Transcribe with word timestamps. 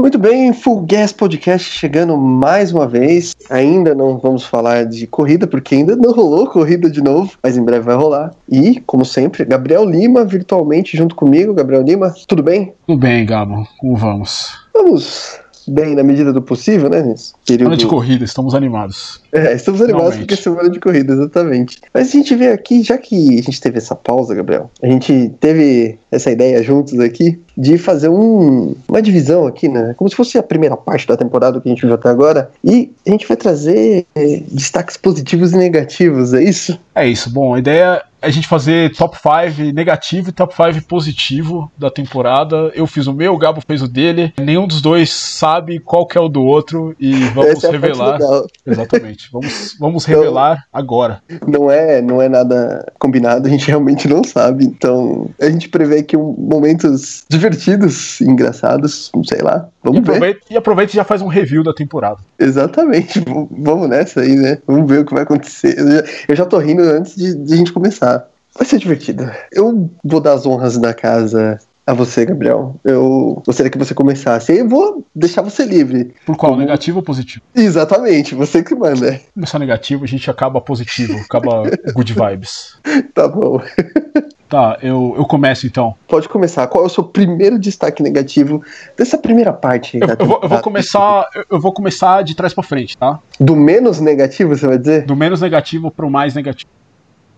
Muito 0.00 0.18
bem, 0.18 0.50
Full 0.54 0.86
Gas 0.88 1.12
Podcast 1.12 1.70
chegando 1.70 2.16
mais 2.16 2.72
uma 2.72 2.88
vez. 2.88 3.36
Ainda 3.50 3.94
não 3.94 4.16
vamos 4.16 4.44
falar 4.44 4.86
de 4.86 5.06
corrida, 5.06 5.46
porque 5.46 5.74
ainda 5.74 5.94
não 5.94 6.10
rolou 6.10 6.46
corrida 6.46 6.88
de 6.90 7.02
novo, 7.02 7.32
mas 7.42 7.54
em 7.54 7.62
breve 7.62 7.84
vai 7.84 7.96
rolar. 7.96 8.34
E, 8.48 8.80
como 8.86 9.04
sempre, 9.04 9.44
Gabriel 9.44 9.84
Lima 9.84 10.24
virtualmente 10.24 10.96
junto 10.96 11.14
comigo. 11.14 11.52
Gabriel 11.52 11.82
Lima, 11.82 12.14
tudo 12.26 12.42
bem? 12.42 12.72
Tudo 12.86 12.98
bem, 12.98 13.26
Gabo. 13.26 13.68
Como 13.78 13.94
vamos? 13.94 14.48
Vamos 14.72 15.38
bem 15.68 15.94
na 15.94 16.02
medida 16.02 16.32
do 16.32 16.40
possível, 16.40 16.88
né? 16.88 17.02
Período... 17.02 17.24
Semana 17.46 17.76
de 17.76 17.86
corrida, 17.86 18.24
estamos 18.24 18.54
animados. 18.54 19.20
É, 19.32 19.54
estamos 19.54 19.80
animados 19.80 20.16
porque 20.16 20.34
é 20.34 20.36
semana 20.36 20.68
de 20.68 20.80
corrida, 20.80 21.12
exatamente. 21.12 21.78
Mas 21.92 22.08
a 22.08 22.12
gente 22.12 22.34
vê 22.34 22.48
aqui, 22.48 22.82
já 22.82 22.98
que 22.98 23.38
a 23.38 23.42
gente 23.42 23.60
teve 23.60 23.78
essa 23.78 23.94
pausa, 23.94 24.34
Gabriel, 24.34 24.70
a 24.82 24.86
gente 24.86 25.32
teve 25.40 25.98
essa 26.10 26.30
ideia 26.30 26.62
juntos 26.62 26.98
aqui 26.98 27.38
de 27.56 27.78
fazer 27.78 28.08
um, 28.08 28.74
uma 28.88 29.02
divisão 29.02 29.46
aqui, 29.46 29.68
né? 29.68 29.94
Como 29.96 30.08
se 30.08 30.16
fosse 30.16 30.38
a 30.38 30.42
primeira 30.42 30.76
parte 30.76 31.06
da 31.06 31.16
temporada 31.16 31.60
que 31.60 31.68
a 31.68 31.72
gente 31.72 31.84
viu 31.84 31.94
até 31.94 32.08
agora. 32.08 32.50
E 32.64 32.92
a 33.06 33.10
gente 33.10 33.28
vai 33.28 33.36
trazer 33.36 34.06
é, 34.14 34.42
destaques 34.50 34.96
positivos 34.96 35.52
e 35.52 35.56
negativos, 35.56 36.32
é 36.32 36.42
isso? 36.42 36.78
É 36.94 37.06
isso. 37.06 37.30
Bom, 37.30 37.54
a 37.54 37.58
ideia 37.58 38.02
é 38.22 38.26
a 38.26 38.30
gente 38.30 38.46
fazer 38.46 38.94
top 38.94 39.16
5 39.16 39.72
negativo 39.72 40.28
e 40.28 40.32
top 40.32 40.54
5 40.54 40.86
positivo 40.86 41.70
da 41.76 41.90
temporada. 41.90 42.70
Eu 42.74 42.86
fiz 42.86 43.06
o 43.06 43.12
meu, 43.12 43.34
o 43.34 43.38
Gabo 43.38 43.62
fez 43.66 43.82
o 43.82 43.88
dele. 43.88 44.32
Nenhum 44.38 44.66
dos 44.66 44.80
dois 44.80 45.10
sabe 45.12 45.78
qual 45.80 46.06
que 46.06 46.18
é 46.18 46.20
o 46.20 46.28
do 46.28 46.42
outro 46.42 46.94
e 46.98 47.12
vamos 47.30 47.62
é 47.64 47.70
revelar. 47.70 48.18
Exatamente. 48.66 49.19
Vamos, 49.32 49.76
vamos 49.78 50.08
então, 50.08 50.20
revelar 50.20 50.64
agora. 50.72 51.22
Não 51.46 51.70
é, 51.70 52.00
não 52.00 52.20
é 52.20 52.28
nada 52.28 52.86
combinado, 52.98 53.46
a 53.46 53.50
gente 53.50 53.66
realmente 53.66 54.08
não 54.08 54.22
sabe. 54.24 54.64
Então, 54.64 55.30
a 55.40 55.48
gente 55.50 55.68
prevê 55.68 56.02
que 56.02 56.16
um, 56.16 56.34
momentos 56.38 57.24
divertidos, 57.28 58.20
engraçados, 58.20 59.10
sei 59.24 59.40
lá. 59.40 59.68
Vamos 59.82 59.98
e 59.98 60.02
aproveita, 60.02 60.40
ver. 60.48 60.54
E 60.54 60.56
aproveita 60.56 60.92
e 60.92 60.96
já 60.96 61.04
faz 61.04 61.22
um 61.22 61.28
review 61.28 61.62
da 61.62 61.72
temporada. 61.72 62.18
Exatamente. 62.38 63.22
Vamos 63.50 63.88
nessa 63.88 64.20
aí, 64.20 64.36
né? 64.36 64.58
Vamos 64.66 64.88
ver 64.88 65.00
o 65.00 65.04
que 65.04 65.14
vai 65.14 65.22
acontecer. 65.22 65.78
Eu 65.78 65.90
já, 65.90 66.04
eu 66.28 66.36
já 66.36 66.46
tô 66.46 66.58
rindo 66.58 66.82
antes 66.82 67.16
de, 67.16 67.34
de 67.34 67.54
a 67.54 67.56
gente 67.56 67.72
começar. 67.72 68.28
Vai 68.56 68.66
ser 68.66 68.78
divertido. 68.78 69.30
Eu 69.52 69.90
vou 70.04 70.20
dar 70.20 70.34
as 70.34 70.44
honras 70.44 70.76
da 70.76 70.92
casa 70.92 71.58
a 71.90 71.94
você, 71.94 72.24
Gabriel. 72.24 72.76
Eu 72.84 73.42
gostaria 73.44 73.70
que 73.70 73.78
você 73.78 73.94
começasse. 73.94 74.56
Eu 74.56 74.68
vou 74.68 75.04
deixar 75.14 75.42
você 75.42 75.64
livre. 75.64 76.14
Por 76.24 76.36
qual? 76.36 76.52
Como... 76.52 76.62
Negativo 76.62 76.98
ou 76.98 77.02
positivo? 77.02 77.42
Exatamente, 77.54 78.34
você 78.34 78.62
que 78.62 78.74
manda. 78.74 79.20
Começar 79.34 79.58
negativo, 79.58 80.04
a 80.04 80.06
gente 80.06 80.30
acaba 80.30 80.60
positivo, 80.60 81.18
acaba 81.18 81.62
good 81.92 82.12
vibes. 82.12 82.78
Tá 83.14 83.26
bom. 83.26 83.60
Tá, 84.48 84.78
eu, 84.82 85.14
eu 85.16 85.24
começo 85.24 85.66
então. 85.66 85.94
Pode 86.08 86.28
começar. 86.28 86.66
Qual 86.66 86.82
é 86.84 86.86
o 86.86 86.90
seu 86.90 87.04
primeiro 87.04 87.58
destaque 87.58 88.02
negativo 88.02 88.62
dessa 88.96 89.16
primeira 89.16 89.52
parte? 89.52 89.98
Eu, 89.98 90.08
eu, 90.08 90.26
vou, 90.26 90.40
eu 90.42 90.48
vou, 90.48 90.60
começar. 90.60 91.28
Eu 91.50 91.60
vou 91.60 91.72
começar 91.72 92.22
de 92.22 92.34
trás 92.34 92.52
para 92.52 92.64
frente, 92.64 92.96
tá? 92.96 93.18
Do 93.38 93.54
menos 93.54 94.00
negativo, 94.00 94.56
você 94.56 94.66
vai 94.66 94.78
dizer? 94.78 95.04
Do 95.04 95.14
menos 95.14 95.40
negativo 95.40 95.90
pro 95.90 96.10
mais 96.10 96.34
negativo. 96.34 96.70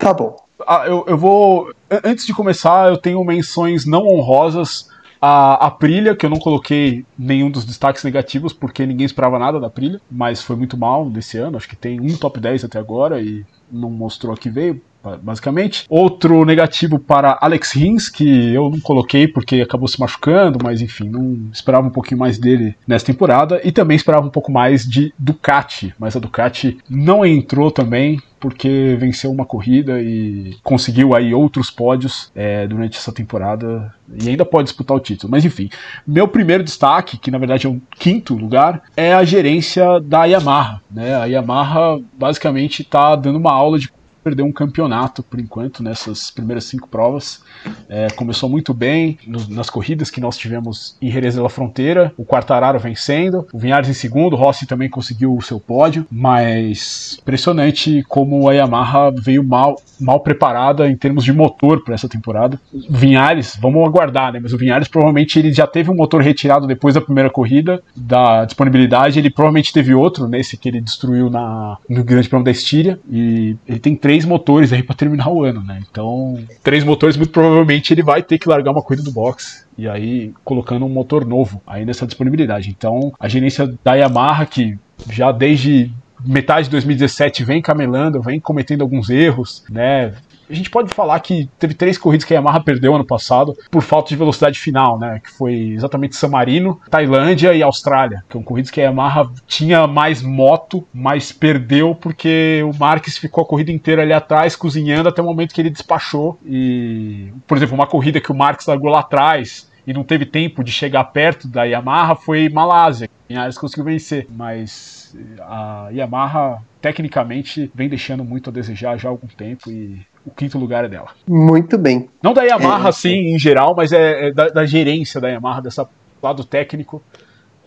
Tá 0.03 0.13
bom. 0.13 0.37
Ah, 0.67 0.85
eu, 0.85 1.05
eu 1.07 1.17
vou. 1.17 1.73
Antes 2.05 2.27
de 2.27 2.35
começar, 2.35 2.89
eu 2.91 2.99
tenho 2.99 3.23
menções 3.25 3.87
não 3.87 4.05
honrosas 4.09 4.91
a 5.21 5.67
Aprilia, 5.67 6.17
que 6.17 6.27
eu 6.27 6.31
não 6.31 6.41
coloquei 6.41 7.07
nenhum 7.17 7.49
dos 7.49 7.65
destaques 7.65 8.03
negativos, 8.03 8.53
porque 8.53 8.85
ninguém 8.85 9.07
esperava 9.07 9.39
nada 9.39 9.61
da 9.61 9.69
Aprilia, 9.69 10.01
mas 10.11 10.43
foi 10.43 10.57
muito 10.57 10.77
mal 10.77 11.09
desse 11.09 11.39
ano. 11.39 11.57
Acho 11.57 11.69
que 11.69 11.77
tem 11.77 12.01
um 12.01 12.17
top 12.17 12.41
10 12.41 12.65
até 12.65 12.81
agora 12.81 13.23
e 13.23 13.47
não 13.71 13.91
mostrou 13.91 14.35
que 14.35 14.51
veio 14.51 14.83
basicamente. 15.23 15.85
Outro 15.89 16.45
negativo 16.45 16.99
para 16.99 17.39
Alex 17.41 17.73
Rins, 17.73 18.09
que 18.09 18.55
eu 18.55 18.71
não 18.71 18.81
coloquei 18.81 19.27
porque 19.27 19.61
acabou 19.61 19.89
se 19.89 20.01
machucando, 20.01 20.59
mas 20.63 20.81
enfim, 20.81 21.09
não 21.09 21.49
esperava 21.53 21.87
um 21.87 21.91
pouquinho 21.91 22.21
mais 22.21 22.39
dele 22.39 22.77
nessa 22.87 23.07
temporada. 23.07 23.61
E 23.65 23.73
também 23.73 23.97
esperava 23.97 24.27
um 24.27 24.31
pouco 24.31 24.51
mais 24.53 24.87
de 24.87 25.13
Ducati, 25.19 25.95
mas 25.99 26.17
a 26.17 26.21
Ducati 26.21 26.79
não 26.89 27.25
entrou 27.25 27.71
também 27.71 28.21
porque 28.43 28.97
venceu 28.99 29.31
uma 29.31 29.47
corrida 29.47 30.03
e 30.03 30.57
conseguiu 30.65 31.15
aí 31.15 31.33
outros 31.33 31.71
pódios 31.71 32.29
é, 32.35 32.67
durante 32.67 32.99
essa 32.99 33.13
temporada 33.13 33.95
e 34.21 34.29
ainda 34.29 34.45
pode 34.45 34.65
disputar 34.65 34.97
o 34.97 35.01
título. 35.01 35.31
Mas 35.31 35.45
enfim, 35.45 35.71
meu 36.05 36.27
primeiro 36.27 36.65
destaque, 36.65 37.17
que 37.17 37.31
na 37.31 37.39
verdade 37.39 37.69
é 37.69 37.71
o 37.71 37.81
quinto 37.93 38.35
lugar, 38.35 38.83
é 38.97 39.15
a 39.15 39.23
gerência 39.23 40.01
da 40.01 40.25
Yamaha. 40.25 40.81
Né? 40.91 41.15
A 41.15 41.27
Yamaha 41.27 42.01
basicamente 42.19 42.83
está 42.83 43.15
dando 43.15 43.39
uma 43.39 43.53
aula 43.53 43.79
de 43.79 43.89
perdeu 44.23 44.45
um 44.45 44.53
campeonato 44.53 45.23
por 45.23 45.41
enquanto 45.41 45.83
nessas 45.83 46.31
primeiras 46.31 46.65
cinco 46.65 46.89
provas. 46.89 47.43
É, 47.89 48.09
começou 48.11 48.49
muito 48.49 48.73
bem 48.73 49.19
no, 49.27 49.49
nas 49.49 49.69
corridas 49.69 50.11
que 50.11 50.21
nós 50.21 50.37
tivemos 50.37 50.97
em 51.01 51.11
Jerez 51.11 51.35
da 51.35 51.49
Fronteira, 51.49 52.13
o 52.17 52.25
Quartararo 52.25 52.79
vencendo, 52.79 53.47
o 53.53 53.59
Vinhares 53.59 53.89
em 53.89 53.95
segundo, 53.95 54.35
o 54.35 54.37
Rossi 54.37 54.67
também 54.67 54.89
conseguiu 54.89 55.37
o 55.37 55.43
seu 55.43 55.59
pódio, 55.59 56.07
mas 56.11 57.19
impressionante 57.21 58.05
como 58.09 58.49
a 58.49 58.53
Yamaha 58.53 59.11
veio 59.11 59.43
mal, 59.43 59.81
mal 60.01 60.21
preparada 60.21 60.89
em 60.89 60.97
termos 60.97 61.25
de 61.25 61.33
motor 61.33 61.83
para 61.83 61.95
essa 61.95 62.09
temporada. 62.09 62.61
O 62.73 62.97
Vinhares, 62.97 63.59
vamos 63.61 63.85
aguardar, 63.87 64.33
né? 64.33 64.41
Mas 64.41 64.53
o 64.53 64.59
Vinhares 64.59 64.89
provavelmente 64.89 65.39
ele 65.39 65.53
já 65.53 65.67
teve 65.67 65.91
um 65.91 65.95
motor 65.95 66.23
retirado 66.23 66.67
depois 66.67 66.95
da 66.95 67.01
primeira 67.01 67.31
corrida, 67.31 67.83
da 67.97 68.45
disponibilidade, 68.45 69.19
ele 69.19 69.31
provavelmente 69.31 69.73
teve 69.73 69.95
outro 69.95 70.29
nesse 70.29 70.57
que 70.57 70.69
ele 70.69 70.81
destruiu 70.81 71.31
na, 71.31 71.79
no 71.89 72.05
Grande 72.05 72.29
Prêmio 72.29 72.45
da 72.45 72.51
Estíria, 72.51 72.99
e 73.11 73.57
ele 73.67 73.79
tem 73.79 73.97
três 73.97 74.12
três 74.13 74.27
motores 74.27 74.75
aí 74.75 74.83
para 74.83 74.95
terminar 74.95 75.31
o 75.31 75.43
ano, 75.43 75.65
né? 75.65 75.83
Então, 75.91 76.39
três 76.63 76.85
motores, 76.85 77.17
muito 77.17 77.33
provavelmente 77.33 77.95
ele 77.95 78.03
vai 78.03 78.23
ter 78.23 78.39
que 78.39 78.47
largar 78.47 78.71
uma 78.71 78.83
corrida 78.83 79.03
do 79.03 79.11
box 79.11 79.67
e 79.79 79.89
aí 79.89 80.35
colocando 80.45 80.85
um 80.85 80.89
motor 80.91 81.25
novo 81.25 81.63
aí 81.67 81.87
nessa 81.87 82.07
disponibilidade. 82.07 82.69
Então, 82.69 83.11
a 83.19 83.27
gerência 83.27 83.73
da 83.83 83.95
Yamaha, 83.95 84.45
que 84.45 84.79
já 85.09 85.33
desde 85.33 85.91
metade 86.23 86.65
de 86.65 86.73
2017 86.73 87.43
vem 87.43 87.63
camelando, 87.63 88.21
vem 88.21 88.39
cometendo 88.39 88.83
alguns 88.83 89.09
erros, 89.09 89.65
né? 89.71 90.13
A 90.53 90.55
gente 90.55 90.69
pode 90.69 90.93
falar 90.93 91.19
que 91.21 91.49
teve 91.59 91.73
três 91.73 91.97
corridas 91.97 92.27
que 92.27 92.35
a 92.35 92.37
Yamaha 92.37 92.63
perdeu 92.63 92.95
ano 92.95 93.07
passado 93.07 93.57
por 93.71 93.83
falta 93.83 94.11
de 94.11 94.17
velocidade 94.17 94.61
final, 94.61 94.99
né? 94.99 95.19
Que 95.19 95.31
foi 95.31 95.71
exatamente 95.71 96.15
San 96.15 96.29
Marino, 96.29 96.79
Tailândia 96.91 97.55
e 97.55 97.63
Austrália. 97.63 98.23
Que 98.29 98.35
são 98.35 98.43
corridas 98.43 98.71
que 98.71 98.79
a 98.79 98.85
Yamaha 98.85 99.33
tinha 99.47 99.87
mais 99.87 100.21
moto, 100.21 100.87
mas 100.93 101.33
perdeu 101.33 101.95
porque 101.95 102.63
o 102.71 102.79
Marques 102.79 103.17
ficou 103.17 103.45
a 103.45 103.47
corrida 103.47 103.73
inteira 103.73 104.03
ali 104.03 104.13
atrás, 104.13 104.55
cozinhando 104.55 105.09
até 105.09 105.23
o 105.23 105.25
momento 105.25 105.55
que 105.55 105.61
ele 105.63 105.71
despachou. 105.71 106.39
E, 106.45 107.33
por 107.47 107.57
exemplo, 107.57 107.75
uma 107.75 107.87
corrida 107.87 108.21
que 108.21 108.31
o 108.31 108.37
Marques 108.37 108.67
largou 108.67 108.91
lá 108.91 109.01
atrás 109.01 109.73
e 109.87 109.95
não 109.95 110.05
teve 110.05 110.27
tempo 110.27 110.63
de 110.63 110.71
chegar 110.71 111.05
perto 111.05 111.49
da 111.49 111.65
Yamaha 111.65 112.15
foi 112.15 112.51
Malásia. 112.51 113.09
Vinhares 113.27 113.57
conseguiu 113.57 113.87
vencer, 113.87 114.27
mas 114.31 115.17
a 115.41 115.89
Yamaha 115.91 116.63
tecnicamente 116.79 117.71
vem 117.75 117.89
deixando 117.89 118.23
muito 118.23 118.51
a 118.51 118.53
desejar 118.53 118.99
já 118.99 119.09
há 119.09 119.11
algum 119.11 119.29
tempo 119.29 119.71
e 119.71 120.03
o 120.27 120.31
quinto 120.31 120.59
lugar 120.59 120.85
é 120.85 120.89
dela. 120.89 121.09
Muito 121.29 121.77
bem. 121.77 122.09
Não 122.23 122.33
da 122.33 122.43
Yamaha, 122.43 122.87
é, 122.87 122.89
assim, 122.89 123.35
em 123.35 123.39
geral, 123.39 123.75
mas 123.77 123.93
é, 123.93 124.29
é 124.29 124.33
da, 124.33 124.49
da, 124.49 124.67
gerência 124.67 125.21
da 125.21 125.29
Yamaha, 125.29 125.63
dessa 125.63 125.89
lado 126.23 126.45
técnico, 126.45 127.03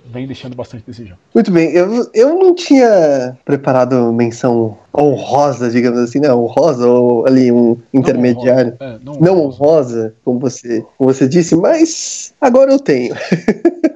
vem 0.05 0.25
deixando 0.25 0.55
bastante 0.55 0.85
desejar. 0.85 1.17
Muito 1.33 1.51
bem, 1.51 1.71
eu, 1.71 2.09
eu 2.13 2.39
não 2.39 2.55
tinha 2.55 3.37
preparado 3.43 4.13
menção 4.13 4.77
honrosa, 4.97 5.69
digamos 5.69 5.99
assim, 5.99 6.19
né? 6.19 6.33
Honrosa 6.33 6.87
ou 6.87 7.25
ali 7.25 7.51
um 7.51 7.77
intermediário. 7.93 8.77
Não 8.79 8.85
honrosa, 8.85 8.95
é, 8.95 9.05
não, 9.05 9.13
não 9.19 9.45
honrosa 9.45 10.15
como, 10.23 10.39
você, 10.39 10.85
como 10.97 11.13
você 11.13 11.27
disse, 11.27 11.55
mas 11.55 12.33
agora 12.39 12.71
eu 12.71 12.79
tenho. 12.79 13.15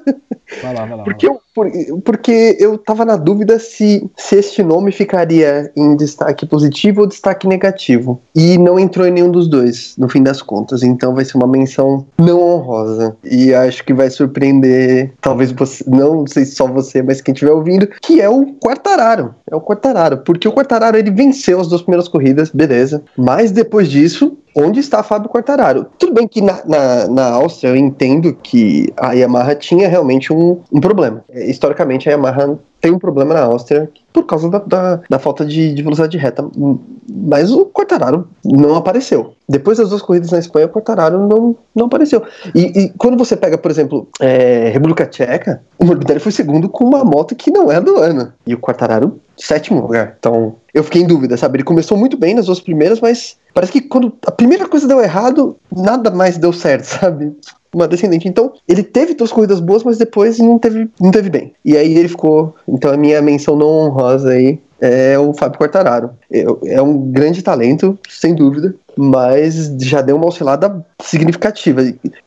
Vai 0.62 0.74
lá, 0.74 0.86
vai 0.86 0.98
lá. 0.98 1.04
Porque, 1.04 1.28
eu, 1.28 1.42
por, 1.54 1.72
porque 2.04 2.58
eu 2.60 2.78
tava 2.78 3.06
na 3.06 3.16
dúvida 3.16 3.60
se, 3.60 4.10
se 4.18 4.36
este 4.36 4.64
nome 4.64 4.92
ficaria 4.92 5.72
em 5.76 5.96
destaque 5.96 6.46
positivo 6.46 7.02
ou 7.02 7.08
destaque 7.08 7.48
negativo. 7.48 8.20
E 8.36 8.58
não 8.58 8.80
entrou 8.80 9.06
em 9.08 9.12
nenhum 9.12 9.32
dos 9.32 9.48
dois, 9.48 9.94
no 9.98 10.10
fim 10.10 10.24
das 10.24 10.42
contas. 10.42 10.84
Então 10.84 11.14
vai 11.14 11.26
ser 11.26 11.38
uma 11.38 11.48
menção 11.48 12.06
não 12.18 12.42
honrosa. 12.42 13.16
E 13.24 13.54
acho 13.54 13.84
que 13.84 13.94
vai 13.94 14.10
surpreender, 14.10 15.12
talvez 15.22 15.52
você, 15.52 15.84
não 15.88 16.26
sei 16.28 16.46
se 16.46 16.56
só 16.56 16.68
você, 16.68 17.02
mas 17.02 17.22
quem 17.22 17.34
estiver 17.34 17.52
ouvindo, 17.52 17.88
que 18.02 18.22
é 18.22 18.30
o 18.30 18.54
Quartararo. 18.54 19.34
É 19.50 19.56
o 19.56 19.62
Quartararo. 19.62 20.18
Porque 20.20 20.48
o 20.48 20.52
Quartararo 20.52 20.98
ele 20.98 21.12
venceu 21.12 21.60
as 21.60 21.68
duas 21.68 21.82
primeiras 21.82 22.08
corridas, 22.08 22.50
beleza. 22.50 23.04
Mas 23.18 23.52
depois 23.52 23.90
disso, 23.90 24.38
onde 24.56 24.80
está 24.80 25.04
Fábio 25.04 25.30
Quartararo. 25.30 25.86
Tudo 25.98 26.14
bem 26.14 26.28
que 26.28 26.42
na, 26.42 26.62
na, 26.66 27.08
na, 27.08 27.26
Áustria 27.34 27.70
eu 27.70 27.76
entendo 27.76 28.34
que 28.34 28.92
a 28.98 29.14
Yamaha 29.14 29.56
tinha 29.56 29.88
realmente 29.88 30.34
um, 30.34 30.60
um 30.72 30.80
problema. 30.80 31.24
É, 31.30 31.50
historicamente, 31.50 32.10
a 32.10 32.14
Yamaha 32.14 32.58
tem 32.82 32.92
um 32.92 33.00
problema 33.00 33.34
na 33.34 33.42
Áustria 33.42 33.90
por 34.14 34.26
causa 34.26 34.50
da, 34.50 34.60
da, 34.60 35.00
da 35.10 35.20
falta 35.20 35.46
de, 35.46 35.74
de, 35.74 35.84
velocidade 35.84 36.18
reta. 36.18 36.46
Mas 37.10 37.52
o 37.52 37.66
Quartararo 37.66 38.28
não 38.44 38.76
apareceu. 38.76 39.34
Depois 39.48 39.78
das 39.78 39.90
duas 39.90 40.02
corridas 40.02 40.32
na 40.32 40.40
Espanha, 40.40 40.66
o 40.66 40.70
Quartararo 40.70 41.28
não, 41.28 41.56
não 41.76 41.86
apareceu. 41.86 42.24
E, 42.56 42.84
e 42.84 42.90
quando 42.98 43.18
você 43.18 43.36
pega, 43.36 43.58
por 43.58 43.70
exemplo, 43.70 44.08
é, 44.20 44.70
República 44.70 45.06
Tcheca, 45.06 45.62
o 45.78 45.86
Morbidelli 45.86 46.20
foi 46.20 46.32
segundo 46.32 46.70
com 46.70 46.86
uma 46.86 47.04
moto 47.04 47.36
que 47.36 47.52
não 47.52 47.72
é 47.72 47.80
do 47.82 47.98
ano. 47.98 48.32
E 48.48 48.54
o 48.54 48.60
Quartararo, 48.60 49.20
sétimo 49.38 49.82
lugar. 49.82 50.16
Então, 50.18 50.56
eu 50.74 50.84
fiquei 50.84 51.02
em 51.02 51.08
dúvida, 51.08 51.36
sabe? 51.38 51.58
Ele 51.58 51.64
começou 51.64 51.98
muito 51.98 52.18
bem 52.18 52.34
nas 52.34 52.46
duas 52.46 52.60
primeiras, 52.60 53.00
mas 53.02 53.38
parece 53.54 53.72
que 53.72 53.82
quando 53.82 54.14
a 54.26 54.32
primeira 54.32 54.68
coisa 54.68 54.88
deu 54.88 55.02
errado, 55.02 55.56
nada 55.76 56.12
mais 56.12 56.38
deu 56.38 56.54
certo, 56.54 56.86
sabe? 57.00 57.34
uma 57.74 57.88
descendente. 57.88 58.28
Então, 58.28 58.54
ele 58.68 58.84
teve 58.84 59.14
duas 59.14 59.32
corridas 59.32 59.60
boas, 59.60 59.84
mas 59.84 59.98
depois 59.98 60.40
não 60.40 60.58
teve, 60.58 60.90
não 61.00 61.12
teve 61.12 61.30
bem. 61.30 61.54
E 61.64 61.78
aí 61.78 61.96
ele 61.96 62.08
ficou. 62.08 62.56
Então, 62.68 62.92
a 62.92 62.98
minha 62.98 63.22
menção 63.22 63.56
não 63.56 63.68
honrosa 63.68 64.30
aí 64.30 64.60
é 64.82 65.20
o 65.20 65.34
Fábio 65.34 65.60
Quartararo. 65.60 66.12
É, 66.32 66.46
é 66.68 66.82
um 66.82 67.12
grande 67.12 67.42
talento, 67.42 67.98
sem 68.10 68.34
dúvida, 68.34 68.74
mas 68.98 69.76
já 69.80 70.02
deu 70.02 70.16
uma 70.16 70.28
oscilada 70.28 70.86
significativa. 71.02 71.82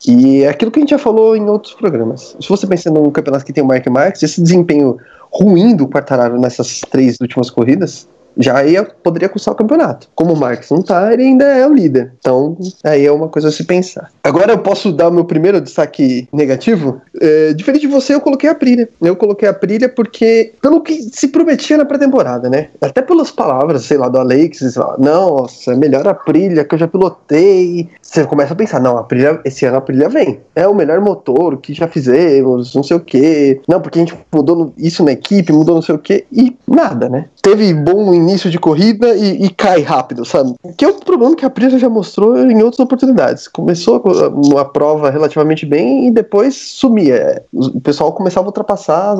E 0.06 0.42
é 0.42 0.48
aquilo 0.48 0.70
que 0.70 0.78
a 0.78 0.82
gente 0.82 0.90
já 0.90 0.98
falou 0.98 1.36
em 1.36 1.48
outros 1.48 1.74
programas. 1.74 2.36
Se 2.40 2.48
você 2.48 2.66
pensa 2.66 2.90
num 2.90 3.10
campeonato 3.10 3.44
que 3.44 3.52
tem 3.52 3.64
o 3.64 3.66
Mark 3.66 3.86
Marques, 3.88 4.22
esse 4.22 4.40
desempenho 4.40 4.98
ruim 5.30 5.74
do 5.74 5.88
Quartararo 5.88 6.38
nessas 6.38 6.82
três 6.90 7.18
últimas 7.20 7.50
corridas 7.50 8.06
já 8.36 8.64
ia, 8.64 8.84
poderia 8.84 9.28
custar 9.28 9.54
o 9.54 9.56
campeonato. 9.56 10.08
Como 10.14 10.32
o 10.32 10.36
Marques 10.36 10.70
não 10.70 10.82
tá, 10.82 11.12
ele 11.12 11.22
ainda 11.22 11.44
é 11.44 11.66
o 11.66 11.72
líder. 11.72 12.12
Então, 12.18 12.56
aí 12.84 13.06
é 13.06 13.12
uma 13.12 13.28
coisa 13.28 13.48
a 13.48 13.52
se 13.52 13.64
pensar. 13.64 14.10
Agora 14.24 14.52
eu 14.52 14.58
posso 14.58 14.92
dar 14.92 15.08
o 15.08 15.12
meu 15.12 15.24
primeiro 15.24 15.60
destaque 15.60 16.28
negativo? 16.32 17.00
É, 17.20 17.52
diferente 17.52 17.82
de 17.82 17.88
você, 17.88 18.14
eu 18.14 18.20
coloquei 18.20 18.48
a 18.48 18.54
Prilha. 18.54 18.88
Eu 19.00 19.16
coloquei 19.16 19.48
a 19.48 19.54
Prilha 19.54 19.88
porque, 19.88 20.52
pelo 20.60 20.80
que 20.80 21.02
se 21.02 21.28
prometia 21.28 21.76
na 21.76 21.84
pré-temporada, 21.84 22.48
né? 22.48 22.68
Até 22.80 23.02
pelas 23.02 23.30
palavras, 23.30 23.84
sei 23.84 23.98
lá, 23.98 24.08
do 24.08 24.18
Alex, 24.18 24.76
nossa, 24.98 25.72
é 25.72 25.76
melhor 25.76 26.06
a 26.06 26.14
Prilha 26.14 26.64
que 26.64 26.74
eu 26.74 26.78
já 26.78 26.88
pilotei. 26.88 27.88
Você 28.00 28.24
começa 28.24 28.52
a 28.52 28.56
pensar, 28.56 28.80
não, 28.80 28.96
a 28.96 29.02
Prilha, 29.02 29.40
esse 29.44 29.64
ano 29.66 29.78
a 29.78 29.80
Prilha 29.80 30.08
vem. 30.08 30.40
É 30.54 30.66
o 30.66 30.74
melhor 30.74 31.00
motor 31.00 31.56
que 31.58 31.74
já 31.74 31.88
fizemos, 31.88 32.74
não 32.74 32.82
sei 32.82 32.96
o 32.96 33.00
quê. 33.00 33.60
Não, 33.68 33.80
porque 33.80 33.98
a 33.98 34.02
gente 34.02 34.16
mudou 34.32 34.72
isso 34.76 35.04
na 35.04 35.12
equipe, 35.12 35.52
mudou 35.52 35.74
não 35.74 35.82
sei 35.82 35.94
o 35.94 35.98
quê. 35.98 36.24
E 36.32 36.56
nada, 36.66 37.08
né? 37.08 37.26
Teve 37.42 37.72
bom 37.74 38.14
início 38.22 38.50
de 38.50 38.58
corrida 38.58 39.14
e, 39.14 39.44
e, 39.44 39.50
cai 39.50 39.82
rápido, 39.82 40.24
sabe? 40.24 40.54
Que 40.76 40.84
é 40.84 40.88
o 40.88 40.94
problema 40.94 41.36
que 41.36 41.44
a 41.44 41.48
Aprilia 41.48 41.78
já 41.78 41.88
mostrou 41.88 42.36
em 42.38 42.62
outras 42.62 42.80
oportunidades. 42.80 43.48
Começou 43.48 44.02
uma 44.34 44.64
prova 44.64 45.10
relativamente 45.10 45.66
bem 45.66 46.08
e 46.08 46.10
depois 46.10 46.54
sumia. 46.54 47.42
O 47.52 47.80
pessoal 47.80 48.12
começava 48.12 48.46
a 48.46 48.48
ultrapassar 48.48 49.16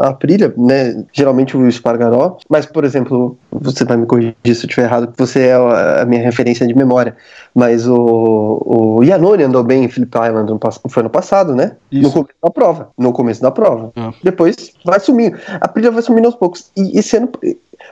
a 0.00 0.08
Aprilia, 0.08 0.52
né? 0.56 1.04
Geralmente 1.12 1.56
o 1.56 1.68
Espargaró. 1.68 2.38
Mas, 2.48 2.66
por 2.66 2.84
exemplo, 2.84 3.36
você 3.50 3.84
vai 3.84 3.96
me 3.96 4.06
corrigir 4.06 4.34
se 4.44 4.50
eu 4.50 4.68
estiver 4.68 4.84
errado, 4.84 5.12
você 5.16 5.48
é 5.48 5.54
a 5.54 6.04
minha 6.04 6.22
referência 6.22 6.66
de 6.66 6.74
memória. 6.74 7.16
Mas 7.54 7.86
o, 7.86 8.62
o 8.64 9.04
Iannone 9.04 9.44
andou 9.44 9.62
bem 9.62 9.84
em 9.84 9.88
Phillip 9.88 10.12
Island 10.14 10.50
no, 10.50 10.60
foi 10.88 11.02
no 11.02 11.10
passado, 11.10 11.54
né? 11.54 11.72
Isso. 11.90 12.02
No 12.02 12.12
começo 12.12 12.34
da 12.42 12.50
prova. 12.50 12.88
No 12.98 13.12
começo 13.12 13.42
da 13.42 13.50
prova. 13.50 13.92
É. 13.96 14.12
Depois 14.22 14.72
vai 14.84 15.00
sumindo. 15.00 15.36
A 15.60 15.64
Aprilia 15.64 15.90
vai 15.90 16.02
sumindo 16.02 16.26
aos 16.26 16.34
poucos. 16.34 16.70
E 16.76 16.98
esse 16.98 17.16
ano 17.16 17.28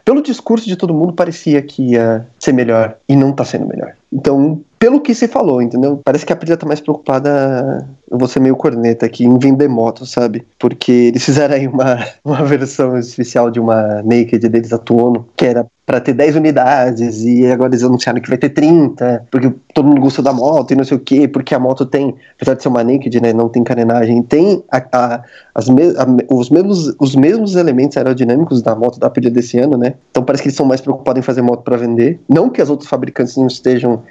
pelo 0.05 0.23
discurso 0.23 0.67
de 0.67 0.77
todo 0.77 0.95
mundo, 0.95 1.13
parecia 1.13 1.63
que 1.63 1.93
ia 1.93 2.27
ser 2.39 2.53
melhor 2.53 2.97
e 3.09 3.17
não 3.17 3.33
tá 3.33 3.45
sendo 3.45 3.67
melhor. 3.67 3.95
Então, 4.13 4.61
pelo 4.85 5.01
que 5.01 5.15
se 5.15 5.27
falou, 5.27 5.63
entendeu? 5.63 5.99
Parece 6.05 6.27
que 6.27 6.33
a 6.35 6.37
Priscila 6.37 6.59
tá 6.59 6.67
mais 6.67 6.79
preocupada, 6.79 7.89
eu 8.11 8.19
vou 8.19 8.29
ser 8.29 8.39
meio 8.39 8.55
corneta 8.55 9.07
aqui, 9.07 9.25
em 9.25 9.39
vender 9.39 9.67
moto, 9.67 10.05
sabe? 10.05 10.47
Porque 10.59 10.93
eles 10.93 11.25
fizeram 11.25 11.55
aí 11.55 11.67
uma, 11.67 12.05
uma 12.23 12.45
versão 12.45 12.99
especial 12.99 13.51
de 13.51 13.59
uma 13.59 14.03
Naked 14.03 14.47
deles 14.47 14.75
atuando, 14.75 15.27
que 15.35 15.47
era 15.47 15.67
para 15.87 16.01
ter 16.01 16.15
10 16.15 16.37
unidades 16.37 17.23
e 17.25 17.47
agora 17.47 17.71
eles 17.71 17.83
anunciaram 17.83 18.21
que 18.21 18.29
vai 18.29 18.39
ter 18.39 18.49
30, 18.51 19.27
porque 19.31 19.53
todo 19.75 19.87
mundo 19.87 20.01
gostou 20.01 20.25
da 20.25 20.33
moto 20.33 20.71
e 20.71 20.77
não 20.77 20.85
sei 20.85 20.97
o 20.97 21.01
que, 21.01 21.29
porque 21.29 21.55
a 21.55 21.59
moto 21.59 21.85
tem, 21.85 22.15
apesar 22.37 22.55
de 22.55 22.63
ser 22.63 22.69
uma 22.69 22.83
naked, 22.83 23.21
né, 23.21 23.33
não 23.33 23.49
tem 23.49 23.63
carenagem, 23.63 24.23
tem 24.23 24.65
a, 24.71 24.83
a, 24.93 25.23
as 25.55 25.69
me, 25.69 25.83
a, 25.97 26.35
os, 26.35 26.49
mesmos, 26.49 26.95
os 26.99 27.15
mesmos 27.15 27.55
elementos 27.55 27.97
aerodinâmicos 27.97 28.63
da 28.63 28.75
moto 28.75 28.99
da 28.99 29.11
pilha 29.11 29.31
desse 29.31 29.59
ano, 29.59 29.77
né? 29.77 29.95
Então 30.11 30.25
parece 30.25 30.43
que 30.43 30.49
eles 30.49 30.57
são 30.57 30.65
mais 30.65 30.81
preocupados 30.81 31.21
em 31.21 31.23
fazer 31.23 31.43
moto 31.43 31.63
para 31.63 31.77
vender. 31.77 32.19
Não 32.29 32.49
que 32.49 32.63
as 32.63 32.71
outros 32.71 32.89
fabricantes 32.89 33.37
não 33.37 33.47
estejam 33.47 34.03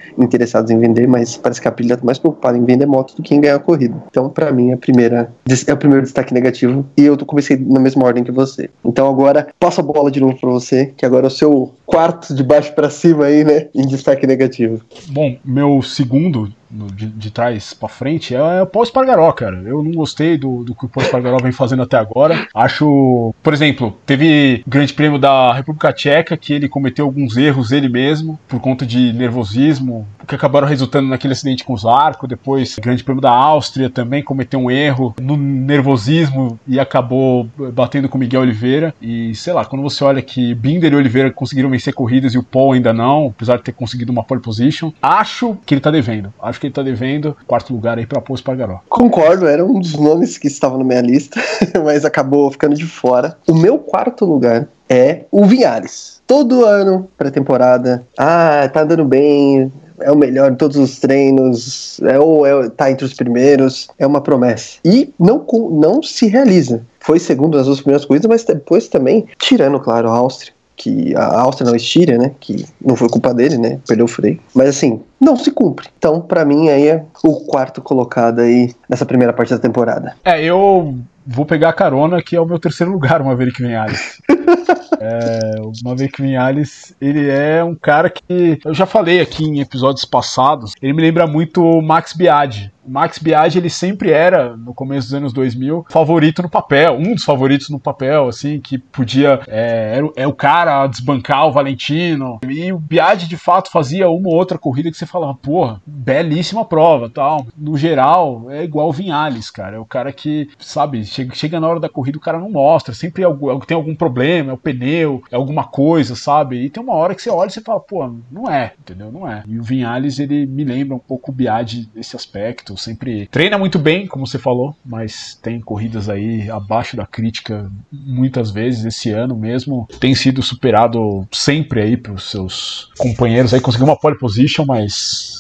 interessados 0.64 0.72
em 0.72 0.80
vender, 0.80 1.08
mas 1.08 1.38
parece 1.38 1.62
que 1.62 1.68
a 1.68 1.72
pilha 1.72 1.98
tá 1.98 2.06
mais 2.06 2.18
preocupada 2.18 2.58
em 2.58 2.64
vender 2.64 2.86
moto 2.86 3.16
do 3.16 3.22
que 3.22 3.36
em 3.36 3.42
ganhar 3.42 3.56
a 3.56 3.60
corrida. 3.60 3.96
Então, 4.10 4.30
para 4.30 4.52
mim, 4.52 4.72
a 4.72 4.78
primeira 4.78 5.32
é 5.68 5.74
o 5.74 5.78
primeiro 5.78 6.04
destaque 6.04 6.34
negativo 6.34 6.86
e 6.98 7.04
eu 7.04 7.18
comecei 7.26 7.58
na 7.58 7.80
mesma 7.80 8.06
ordem 8.06 8.24
que 8.24 8.32
você. 8.32 8.70
Então 8.84 9.10
agora 9.10 9.48
passo 9.60 9.82
a 9.82 9.84
bola 9.84 10.10
de 10.10 10.20
novo 10.20 10.40
para 10.40 10.50
você, 10.50 10.94
que 10.98 11.06
agora 11.06 11.26
é 11.26 11.28
o 11.28 11.32
seu 11.32 11.74
quarto 11.86 12.34
de 12.34 12.44
baixo 12.44 12.74
para 12.74 12.90
cima 12.90 13.26
aí, 13.26 13.44
né, 13.44 13.68
em 13.74 13.86
destaque 13.86 14.26
negativo. 14.26 14.82
Bom, 15.10 15.38
meu 15.44 15.82
segundo 15.82 16.52
no, 16.74 16.88
de, 16.88 17.08
de, 17.08 17.32
trás 17.32 17.74
para 17.74 17.88
frente 17.88 18.36
é, 18.36 18.38
é, 18.38 18.62
o 18.62 18.66
Paul 18.66 18.84
Espargaró, 18.84 19.32
cara. 19.32 19.62
Eu 19.66 19.84
não 19.84 19.92
gostei 19.92 20.38
do, 20.38 20.64
do 20.64 20.74
que 20.74 20.86
o 20.86 20.90
Paul 20.90 21.06
Espargaró 21.06 21.38
vem 21.38 21.52
fazendo 21.52 21.84
até 21.84 21.98
agora. 21.98 22.48
Acho, 22.54 23.34
por 23.42 23.54
exemplo, 23.54 23.96
teve 24.06 24.64
o 24.66 24.70
Grande 24.70 24.94
Prêmio 24.94 25.20
da 25.20 25.54
República 25.54 25.94
Tcheca 25.94 26.36
que 26.36 26.54
ele 26.54 26.68
cometeu 26.68 27.06
alguns 27.06 27.38
erros 27.38 27.72
ele 27.72 27.88
mesmo 27.88 28.40
por 28.48 28.60
conta 28.60 28.86
de 28.86 29.14
nervosismo, 29.14 30.08
que 30.28 30.36
acabaram 30.36 30.68
resultando 30.68 31.10
naquele 31.10 31.34
acidente 31.34 31.64
com 31.64 31.74
os 31.74 31.86
arcos. 31.86 32.28
Depois, 32.28 32.78
o 32.78 32.82
Grande 32.82 33.04
Prêmio 33.04 33.22
da 33.22 33.32
Áustria 33.32 33.90
também 33.90 34.24
cometeu 34.24 34.60
um 34.60 34.72
erro 34.72 35.14
no 35.22 35.38
nervosismo 35.38 36.60
e 36.68 36.80
acabou 36.80 37.48
batendo 37.74 38.10
com 38.10 38.18
Miguel 38.18 38.42
Oliveira. 38.42 38.94
E 39.02 39.36
sei 39.36 39.54
lá, 39.54 39.66
quando 39.66 39.82
você 39.82 40.04
olha 40.04 40.22
que 40.22 40.56
Binder 40.56 40.94
e 40.94 40.96
Oliveira 40.96 41.32
conseguiram 41.32 41.70
vencer 41.70 41.94
corridas 41.94 42.34
e 42.34 42.38
o 42.38 42.44
Paul 42.44 42.74
ainda 42.74 42.94
não, 42.94 43.28
apesar 43.28 43.58
de 43.58 43.64
ter 43.64 43.74
conseguido 43.74 44.12
uma 44.12 44.24
pole 44.24 44.42
position, 44.42 44.92
acho 45.02 45.58
que 45.66 45.74
ele 45.74 45.82
tá 45.82 45.92
devendo. 45.92 46.34
Acho 46.42 46.60
que 46.64 46.68
ele 46.68 46.74
tá 46.74 46.82
devendo. 46.82 47.36
Quarto 47.46 47.74
lugar 47.74 47.98
aí 47.98 48.06
pra 48.06 48.22
Paul 48.22 48.36
Espargaró. 48.36 48.80
Concordo, 48.88 49.48
era 49.48 49.64
um 49.66 49.80
dos 49.80 49.96
nomes 49.96 50.38
que 50.38 50.48
estavam 50.48 50.78
na 50.78 50.84
minha 50.84 51.02
lista, 51.02 51.42
mas 51.84 52.06
acabou 52.06 52.50
ficando 52.52 52.76
de 52.76 52.86
fora. 52.86 53.38
O 53.48 53.54
meu 53.54 53.78
quarto 53.78 54.26
lugar 54.26 54.68
é 54.90 55.24
o 55.32 55.46
Vinhares. 55.46 56.22
Todo 56.26 56.66
ano, 56.66 57.08
pré-temporada, 57.18 58.06
ah, 58.18 58.70
tá 58.72 58.82
andando 58.82 59.04
bem, 59.04 59.72
é 60.00 60.12
o 60.12 60.16
melhor 60.16 60.52
em 60.52 60.56
todos 60.56 60.78
os 60.78 61.00
treinos, 61.00 62.00
é 62.02 62.18
ou 62.18 62.46
é, 62.46 62.70
tá 62.70 62.90
entre 62.90 63.06
os 63.06 63.14
primeiros, 63.14 63.90
é 64.00 64.08
uma 64.08 64.22
promessa. 64.22 64.78
E 64.86 65.14
não, 65.20 65.46
não 65.72 66.02
se 66.02 66.28
realiza. 66.28 66.82
Foi 67.00 67.20
segundo 67.20 67.58
nas 67.58 67.68
duas 67.68 67.82
primeiras 67.82 68.06
corridas, 68.06 68.30
mas 68.30 68.44
depois 68.46 68.88
também, 68.88 69.26
tirando, 69.38 69.80
claro, 69.80 70.10
a 70.10 70.14
Áustria 70.14 70.54
que 70.76 71.16
a 71.16 71.40
Áustria 71.40 71.70
não 71.70 71.76
estira, 71.76 72.18
né? 72.18 72.32
Que 72.40 72.66
não 72.84 72.96
foi 72.96 73.08
culpa 73.08 73.34
dele, 73.34 73.58
né? 73.58 73.80
Perdeu 73.88 74.06
o 74.06 74.08
freio. 74.08 74.40
Mas 74.54 74.70
assim, 74.70 75.02
não 75.24 75.36
se 75.36 75.52
cumpre. 75.52 75.88
Então, 75.98 76.22
para 76.22 76.46
mim, 76.46 76.70
aí 76.70 76.88
é 76.88 77.06
o 77.24 77.46
quarto 77.46 77.82
colocado 77.82 78.40
aí 78.40 78.74
nessa 78.90 79.06
primeira 79.06 79.34
parte 79.34 79.54
da 79.54 79.60
temporada. 79.60 80.16
É, 80.24 80.44
eu 80.44 80.98
vou 81.26 81.46
pegar 81.46 81.70
a 81.70 81.74
carona, 81.74 82.22
que 82.22 82.36
é 82.36 82.42
o 82.42 82.46
meu 82.46 82.60
terceiro 82.60 82.92
lugar, 82.92 83.22
o 83.22 83.26
Maverick 83.26 83.62
Vinhales. 83.62 84.22
é, 85.00 85.62
o 85.62 85.72
Maverick 85.84 86.22
Vinhales, 86.22 86.96
ele 87.00 87.30
é 87.30 87.64
um 87.64 87.76
cara 87.76 88.10
que 88.10 88.60
eu 88.64 88.74
já 88.74 88.86
falei 88.86 89.22
aqui 89.22 89.46
em 89.46 89.60
episódios 89.60 90.06
passados, 90.06 90.74
ele 90.82 90.94
me 90.94 91.02
lembra 91.02 91.26
muito 91.26 91.64
o 91.64 91.82
Max 91.82 92.14
Biaggi. 92.14 92.72
O 92.86 92.92
Max 92.92 93.18
Biaggi, 93.18 93.60
ele 93.60 93.70
sempre 93.70 94.12
era, 94.12 94.58
no 94.58 94.74
começo 94.74 95.08
dos 95.08 95.14
anos 95.14 95.34
2000, 95.34 95.86
favorito 95.90 96.42
no 96.42 96.50
papel, 96.50 96.96
um 96.96 97.16
dos 97.16 97.24
favoritos 97.24 97.70
no 97.70 97.80
papel, 97.80 98.28
assim, 98.28 98.60
que 98.60 98.78
podia, 98.78 99.40
é, 99.48 99.96
era, 99.96 100.10
é 100.18 100.28
o 100.28 100.34
cara 100.34 100.84
a 100.84 100.88
desbancar 100.88 101.48
o 101.48 101.52
Valentino. 101.52 102.40
E 102.46 102.74
o 102.74 102.78
Biaggi, 102.78 103.28
de 103.28 103.38
fato, 103.38 103.72
fazia 103.72 104.10
uma 104.10 104.28
ou 104.28 104.36
outra 104.36 104.58
corrida 104.58 104.92
que 104.92 104.98
você 104.98 105.06
falava, 105.14 105.36
porra, 105.36 105.82
belíssima 105.86 106.66
prova, 106.66 107.10
tal. 107.10 107.46
No 107.58 107.78
geral, 107.78 108.50
é 108.50 108.64
igual 108.64 108.90
o 108.90 108.94
Vinhales, 108.94 109.50
cara. 109.50 109.78
É 109.78 109.80
o 109.80 109.86
cara 109.86 110.12
que, 110.12 110.50
sabe, 110.60 111.06
chega, 111.06 111.36
chega 111.36 111.60
na 111.60 111.68
hora 111.68 111.80
da 111.80 111.90
corrida, 111.90 112.18
o 112.18 112.22
cara 112.22 112.40
não 112.40 112.50
mostra, 112.50 112.94
sempre 112.94 113.24
é 113.24 113.28
tem 113.66 113.76
algum 113.76 113.96
problema, 113.96 114.52
é 114.52 114.54
o 114.54 114.58
pneu, 114.58 115.24
é 115.32 115.36
alguma 115.36 115.64
coisa, 115.64 116.16
sabe? 116.16 116.64
E 116.64 116.70
tem 116.70 116.84
uma 116.84 116.94
hora 116.94 117.16
que 117.16 117.22
você 117.22 117.30
olha 117.30 117.50
e 117.50 117.52
você 117.52 117.62
fala, 117.62 117.80
pô, 117.80 118.12
não 118.32 118.50
é, 118.50 118.74
entendeu? 118.80 119.12
Não 119.12 119.30
é. 119.30 119.44
E 119.48 119.60
o 119.60 119.64
Vinhales, 119.64 120.20
ele 120.20 120.46
me 120.46 120.64
lembra 120.64 120.96
um 120.96 121.00
pouco 121.00 121.32
o 121.32 121.34
Biaggi 121.34 121.90
nesse 121.96 122.16
aspecto 122.16 122.76
sempre 122.78 123.28
treina 123.28 123.58
muito 123.58 123.80
bem, 123.80 124.08
como 124.08 124.26
você 124.26 124.38
falou, 124.38 124.76
mas 124.86 125.38
tem 125.42 125.60
corridas 125.60 126.10
aí 126.10 126.50
abaixo 126.50 126.98
da 126.98 127.06
crítica 127.06 127.72
muitas 127.92 128.52
vezes 128.52 128.86
esse 128.86 129.12
ano 129.12 129.36
mesmo. 129.36 129.88
Tem 130.00 130.14
sido 130.16 130.42
superado 130.42 131.28
sempre 131.32 131.82
aí 131.82 131.98
pelos 131.98 132.30
seus 132.30 132.92
companheiros 132.98 133.54
aí, 133.54 133.62
conseguiu 133.62 133.88
uma 133.88 134.00
pole 134.00 134.18
position, 134.18 134.66
mas 134.66 134.93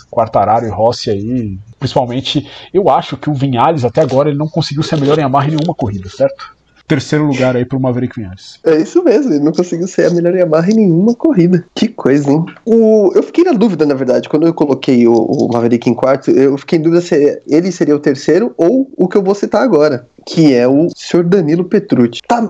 Quartararo 0.09 0.65
e 0.65 0.69
Rossi 0.69 1.09
aí, 1.09 1.57
principalmente, 1.79 2.47
eu 2.73 2.89
acho 2.89 3.17
que 3.17 3.29
o 3.29 3.33
Vinhales 3.33 3.83
até 3.83 4.01
agora 4.01 4.29
ele 4.29 4.37
não 4.37 4.47
conseguiu 4.47 4.83
ser 4.83 4.99
melhor 4.99 5.17
em 5.17 5.23
amarra 5.23 5.47
em 5.47 5.55
nenhuma 5.55 5.73
corrida, 5.73 6.07
certo? 6.09 6.53
terceiro 6.87 7.25
lugar 7.25 7.55
aí 7.55 7.65
pro 7.65 7.79
Maverick 7.79 8.15
Vinhares. 8.15 8.59
É 8.63 8.77
isso 8.77 9.03
mesmo, 9.03 9.33
ele 9.33 9.43
não 9.43 9.51
conseguiu 9.51 9.87
ser 9.87 10.07
a 10.07 10.09
melhor 10.09 10.35
Yamaha 10.35 10.69
em 10.69 10.75
nenhuma 10.75 11.15
corrida. 11.15 11.65
Que 11.73 11.87
coisa, 11.87 12.29
hein? 12.29 12.45
O, 12.65 13.11
eu 13.15 13.23
fiquei 13.23 13.43
na 13.43 13.53
dúvida, 13.53 13.85
na 13.85 13.93
verdade, 13.93 14.29
quando 14.29 14.45
eu 14.45 14.53
coloquei 14.53 15.07
o, 15.07 15.13
o 15.13 15.51
Maverick 15.51 15.89
em 15.89 15.93
quarto, 15.93 16.31
eu 16.31 16.57
fiquei 16.57 16.79
em 16.79 16.81
dúvida 16.81 17.01
se 17.01 17.41
ele 17.47 17.71
seria 17.71 17.95
o 17.95 17.99
terceiro 17.99 18.53
ou 18.57 18.89
o 18.95 19.07
que 19.07 19.17
eu 19.17 19.23
vou 19.23 19.33
citar 19.33 19.63
agora, 19.63 20.07
que 20.25 20.53
é 20.53 20.67
o 20.67 20.87
Sr. 20.95 21.23
Danilo 21.23 21.65
Petrucci. 21.65 22.21
Tá 22.27 22.49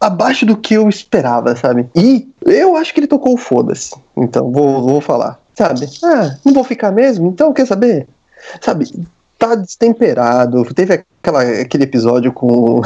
abaixo 0.00 0.44
do 0.44 0.56
que 0.56 0.74
eu 0.74 0.88
esperava, 0.88 1.54
sabe? 1.56 1.88
E 1.94 2.28
eu 2.44 2.76
acho 2.76 2.92
que 2.92 3.00
ele 3.00 3.06
tocou 3.06 3.34
o 3.34 3.38
foda-se. 3.38 3.94
Então, 4.16 4.50
vou, 4.50 4.82
vou 4.82 5.00
falar. 5.00 5.38
Sabe? 5.60 5.86
Ah, 6.02 6.36
não 6.42 6.54
vou 6.54 6.64
ficar 6.64 6.90
mesmo? 6.90 7.28
Então, 7.28 7.52
quer 7.52 7.66
saber? 7.66 8.08
Sabe, 8.62 8.90
tá 9.38 9.54
destemperado. 9.54 10.64
Teve 10.72 11.04
aquela, 11.20 11.42
aquele 11.42 11.84
episódio 11.84 12.32
com, 12.32 12.80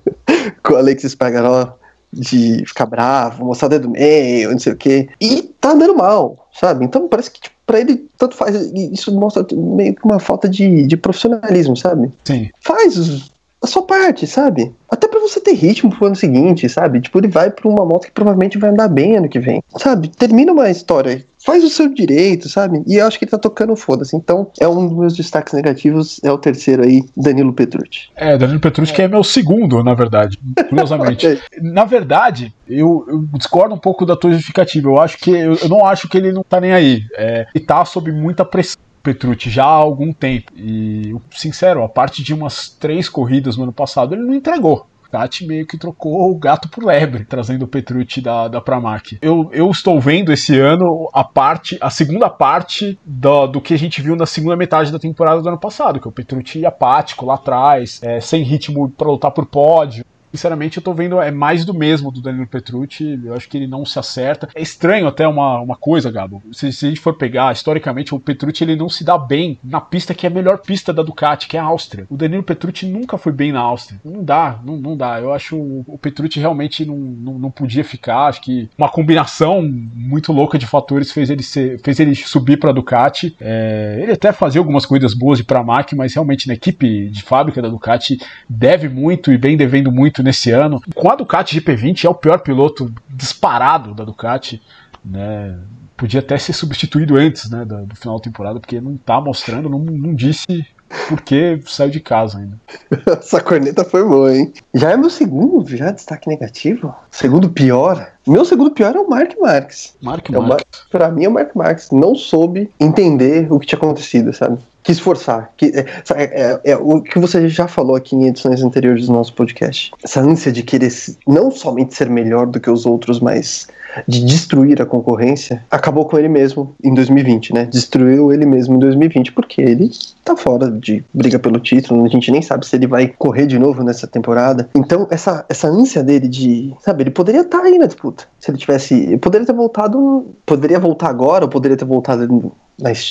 com 0.64 0.72
o 0.72 0.76
Alex 0.76 1.02
Spagaró 1.02 1.74
de 2.10 2.64
ficar 2.66 2.86
bravo, 2.86 3.44
mostrar 3.44 3.66
o 3.66 3.68
dedo 3.68 3.90
meio, 3.90 4.52
não 4.52 4.58
sei 4.58 4.72
o 4.72 4.76
quê. 4.76 5.08
E 5.20 5.42
tá 5.60 5.72
andando 5.72 5.94
mal, 5.94 6.48
sabe? 6.58 6.86
Então 6.86 7.08
parece 7.08 7.30
que 7.30 7.42
tipo, 7.42 7.56
pra 7.66 7.78
ele 7.78 8.08
tanto 8.16 8.34
faz. 8.34 8.54
Isso 8.72 9.12
mostra 9.12 9.44
meio 9.52 9.94
que 9.94 10.04
uma 10.04 10.18
falta 10.18 10.48
de, 10.48 10.86
de 10.86 10.96
profissionalismo, 10.96 11.76
sabe? 11.76 12.10
Sim. 12.24 12.48
Faz 12.62 13.30
a 13.64 13.66
sua 13.66 13.82
parte, 13.82 14.26
sabe? 14.26 14.72
Até 14.88 15.08
para 15.08 15.20
você 15.20 15.40
ter 15.40 15.54
ritmo 15.54 15.90
pro 15.90 16.06
ano 16.06 16.16
seguinte, 16.16 16.68
sabe? 16.68 17.00
Tipo, 17.00 17.18
ele 17.18 17.28
vai 17.28 17.50
pra 17.50 17.68
uma 17.68 17.84
moto 17.84 18.06
que 18.06 18.12
provavelmente 18.12 18.58
vai 18.58 18.70
andar 18.70 18.88
bem 18.88 19.16
ano 19.16 19.28
que 19.28 19.40
vem, 19.40 19.62
sabe? 19.76 20.08
Termina 20.08 20.52
uma 20.52 20.70
história 20.70 21.24
faz 21.44 21.62
o 21.62 21.68
seu 21.68 21.92
direito, 21.92 22.48
sabe? 22.48 22.82
E 22.86 22.96
eu 22.96 23.06
acho 23.06 23.18
que 23.18 23.24
ele 23.24 23.30
tá 23.30 23.38
tocando 23.38 23.76
foda-se. 23.76 24.16
Então, 24.16 24.50
é 24.58 24.66
um 24.66 24.88
dos 24.88 24.98
meus 24.98 25.16
destaques 25.16 25.52
negativos, 25.52 26.18
é 26.24 26.32
o 26.32 26.38
terceiro 26.38 26.82
aí, 26.82 27.04
Danilo 27.14 27.52
Petrucci. 27.52 28.08
É, 28.16 28.36
Danilo 28.38 28.60
Petrucci 28.60 28.92
é. 28.92 28.96
que 28.96 29.02
é 29.02 29.08
meu 29.08 29.22
segundo, 29.22 29.82
na 29.84 29.94
verdade, 29.94 30.38
curiosamente. 30.68 31.42
Na 31.60 31.84
verdade, 31.84 32.54
eu, 32.68 33.04
eu, 33.08 33.24
discordo 33.34 33.74
um 33.74 33.78
pouco 33.78 34.06
da 34.06 34.16
tua 34.16 34.32
justificativa. 34.32 34.88
Eu 34.88 35.00
acho 35.00 35.18
que 35.18 35.30
eu, 35.30 35.54
eu, 35.56 35.68
não 35.68 35.84
acho 35.84 36.08
que 36.08 36.16
ele 36.16 36.32
não 36.32 36.42
tá 36.42 36.60
nem 36.60 36.72
aí. 36.72 37.02
É, 37.16 37.46
ele 37.54 37.64
tá 37.64 37.84
sob 37.84 38.10
muita 38.10 38.44
pressão. 38.44 38.80
Petrucci 39.04 39.50
já 39.50 39.64
há 39.64 39.68
algum 39.68 40.12
tempo. 40.12 40.50
E, 40.56 41.14
sincero, 41.30 41.84
a 41.84 41.88
parte 41.88 42.22
de 42.22 42.32
umas 42.32 42.70
três 42.70 43.08
corridas 43.08 43.56
no 43.56 43.64
ano 43.64 43.72
passado, 43.72 44.14
ele 44.14 44.22
não 44.22 44.34
entregou. 44.34 44.86
Ducati 45.04 45.46
meio 45.46 45.64
que 45.64 45.78
trocou 45.78 46.28
o 46.28 46.34
gato 46.34 46.68
por 46.68 46.82
lebre, 46.82 47.24
trazendo 47.24 47.64
o 47.64 47.68
Petrucci 47.68 48.20
da, 48.20 48.48
da 48.48 48.60
Pramac. 48.60 49.18
Eu, 49.22 49.48
eu 49.52 49.70
estou 49.70 50.00
vendo 50.00 50.32
esse 50.32 50.58
ano 50.58 51.08
a 51.12 51.22
parte, 51.22 51.78
a 51.80 51.88
segunda 51.88 52.28
parte 52.28 52.98
do, 53.04 53.46
do 53.46 53.60
que 53.60 53.74
a 53.74 53.78
gente 53.78 54.02
viu 54.02 54.16
na 54.16 54.26
segunda 54.26 54.56
metade 54.56 54.90
da 54.90 54.98
temporada 54.98 55.40
do 55.40 55.48
ano 55.48 55.58
passado, 55.58 56.00
que 56.00 56.08
é 56.08 56.10
o 56.10 56.12
Petrucci 56.12 56.66
apático 56.66 57.26
lá 57.26 57.34
atrás, 57.34 58.00
é, 58.02 58.20
sem 58.20 58.42
ritmo 58.42 58.90
para 58.90 59.08
lutar 59.08 59.30
por 59.30 59.46
pódio, 59.46 60.04
sinceramente, 60.34 60.78
eu 60.78 60.82
tô 60.82 60.92
vendo 60.92 61.20
é 61.20 61.30
mais 61.30 61.64
do 61.64 61.72
mesmo 61.72 62.10
do 62.10 62.20
Danilo 62.20 62.46
Petrucci. 62.46 63.20
Eu 63.24 63.34
acho 63.34 63.48
que 63.48 63.56
ele 63.56 63.68
não 63.68 63.84
se 63.84 63.98
acerta. 63.98 64.48
É 64.54 64.60
estranho 64.60 65.06
até 65.06 65.26
uma, 65.28 65.60
uma 65.60 65.76
coisa, 65.76 66.10
Gabo. 66.10 66.42
Se, 66.52 66.72
se 66.72 66.86
a 66.86 66.88
gente 66.88 67.00
for 67.00 67.14
pegar, 67.14 67.52
historicamente, 67.52 68.14
o 68.14 68.18
Petrucci 68.18 68.64
ele 68.64 68.74
não 68.74 68.88
se 68.88 69.04
dá 69.04 69.16
bem 69.16 69.58
na 69.62 69.80
pista 69.80 70.12
que 70.12 70.26
é 70.26 70.30
a 70.30 70.32
melhor 70.32 70.58
pista 70.58 70.92
da 70.92 71.02
Ducati, 71.02 71.46
que 71.46 71.56
é 71.56 71.60
a 71.60 71.64
Áustria. 71.64 72.06
O 72.10 72.16
Danilo 72.16 72.42
Petrucci 72.42 72.86
nunca 72.86 73.16
foi 73.16 73.32
bem 73.32 73.52
na 73.52 73.60
Áustria. 73.60 74.00
Não 74.04 74.24
dá, 74.24 74.58
não, 74.64 74.76
não 74.76 74.96
dá. 74.96 75.20
Eu 75.20 75.32
acho 75.32 75.56
o, 75.56 75.98
Petrucci 76.00 76.40
realmente 76.40 76.84
não, 76.84 76.96
não, 76.96 77.38
não, 77.38 77.50
podia 77.50 77.84
ficar. 77.84 78.26
Acho 78.26 78.42
que 78.42 78.68
uma 78.76 78.88
combinação 78.88 79.62
muito 79.62 80.32
louca 80.32 80.58
de 80.58 80.66
fatores 80.66 81.12
fez 81.12 81.30
ele, 81.30 81.42
ser, 81.42 81.80
fez 81.80 82.00
ele 82.00 82.14
subir 82.14 82.58
para 82.58 82.70
a 82.70 82.74
Ducati. 82.74 83.36
É, 83.40 84.00
ele 84.02 84.12
até 84.12 84.32
fazia 84.32 84.60
algumas 84.60 84.84
corridas 84.84 85.14
boas 85.14 85.38
de 85.38 85.44
Pramac, 85.44 85.94
mas 85.94 86.12
realmente 86.14 86.48
na 86.48 86.54
equipe 86.54 87.08
de 87.08 87.22
fábrica 87.22 87.62
da 87.62 87.68
Ducati 87.68 88.18
deve 88.48 88.88
muito 88.88 89.32
e 89.32 89.38
bem 89.38 89.56
devendo 89.56 89.92
muito 89.92 90.23
nesse 90.24 90.50
ano. 90.50 90.80
Com 90.94 91.10
a 91.10 91.14
Ducati 91.14 91.60
GP20 91.60 92.04
é 92.04 92.08
o 92.08 92.14
pior 92.14 92.38
piloto 92.38 92.92
disparado 93.08 93.94
da 93.94 94.04
Ducati, 94.04 94.60
né? 95.04 95.58
Podia 95.96 96.20
até 96.20 96.36
ser 96.36 96.54
substituído 96.54 97.16
antes 97.16 97.48
né, 97.48 97.64
do, 97.64 97.86
do 97.86 97.94
final 97.94 98.16
da 98.18 98.24
temporada, 98.24 98.58
porque 98.58 98.80
não 98.80 98.96
tá 98.96 99.20
mostrando, 99.20 99.68
não, 99.68 99.78
não 99.78 100.12
disse 100.12 100.66
porque 101.08 101.60
saiu 101.66 101.90
de 101.90 102.00
casa 102.00 102.38
ainda. 102.38 102.58
Essa 103.18 103.40
corneta 103.40 103.84
foi 103.84 104.04
boa, 104.04 104.34
hein? 104.34 104.52
Já 104.72 104.90
é 104.90 104.96
meu 104.96 105.10
segundo, 105.10 105.76
já 105.76 105.90
destaque 105.90 106.28
negativo? 106.28 106.94
Segundo 107.10 107.50
pior? 107.50 108.13
Meu 108.26 108.44
segundo 108.44 108.70
pior 108.70 108.96
é 108.96 108.98
o 108.98 109.08
Mark 109.08 109.32
Marques. 109.38 109.94
Mark 110.00 110.30
é 110.30 110.38
Marques. 110.38 110.80
Pra 110.90 111.10
mim 111.10 111.24
é 111.24 111.28
o 111.28 111.32
Mark 111.32 111.54
Marques. 111.54 111.90
Não 111.90 112.14
soube 112.14 112.70
entender 112.80 113.52
o 113.52 113.58
que 113.58 113.66
tinha 113.66 113.78
acontecido, 113.78 114.32
sabe? 114.32 114.58
Quis 114.82 114.98
forçar. 114.98 115.50
Que, 115.56 115.66
é, 115.66 115.84
é, 116.14 116.60
é, 116.64 116.76
o 116.76 117.00
que 117.00 117.18
você 117.18 117.48
já 117.48 117.66
falou 117.66 117.96
aqui 117.96 118.14
em 118.14 118.26
edições 118.26 118.62
anteriores 118.62 119.06
do 119.06 119.12
nosso 119.12 119.34
podcast. 119.34 119.90
Essa 120.02 120.20
ânsia 120.20 120.52
de 120.52 120.62
querer 120.62 120.92
não 121.26 121.50
somente 121.50 121.94
ser 121.94 122.08
melhor 122.08 122.46
do 122.46 122.60
que 122.60 122.70
os 122.70 122.84
outros, 122.86 123.20
mas 123.20 123.66
de 124.06 124.24
destruir 124.24 124.80
a 124.80 124.86
concorrência, 124.86 125.64
acabou 125.70 126.04
com 126.06 126.18
ele 126.18 126.28
mesmo 126.28 126.74
em 126.82 126.92
2020, 126.92 127.54
né? 127.54 127.64
Destruiu 127.64 128.32
ele 128.32 128.44
mesmo 128.44 128.76
em 128.76 128.78
2020, 128.78 129.32
porque 129.32 129.60
ele 129.60 129.90
tá 130.24 130.36
fora 130.36 130.70
de 130.70 131.04
briga 131.12 131.38
pelo 131.38 131.60
título, 131.60 132.04
a 132.04 132.08
gente 132.08 132.30
nem 132.30 132.42
sabe 132.42 132.66
se 132.66 132.74
ele 132.76 132.86
vai 132.86 133.08
correr 133.18 133.46
de 133.46 133.58
novo 133.58 133.82
nessa 133.82 134.06
temporada. 134.06 134.68
Então, 134.74 135.06
essa, 135.10 135.44
essa 135.48 135.68
ânsia 135.68 136.02
dele 136.02 136.28
de, 136.28 136.72
sabe, 136.80 137.04
ele 137.04 137.10
poderia 137.10 137.42
estar 137.42 137.60
tá 137.60 137.64
aí 137.64 137.78
na 137.78 137.86
disputa. 137.86 138.13
Se 138.38 138.50
ele 138.50 138.58
tivesse, 138.58 139.16
poderia 139.18 139.46
ter 139.46 139.52
voltado, 139.52 140.26
poderia 140.44 140.78
voltar 140.78 141.08
agora, 141.08 141.44
ou 141.44 141.50
poderia 141.50 141.76
ter 141.76 141.84
voltado 141.84 142.52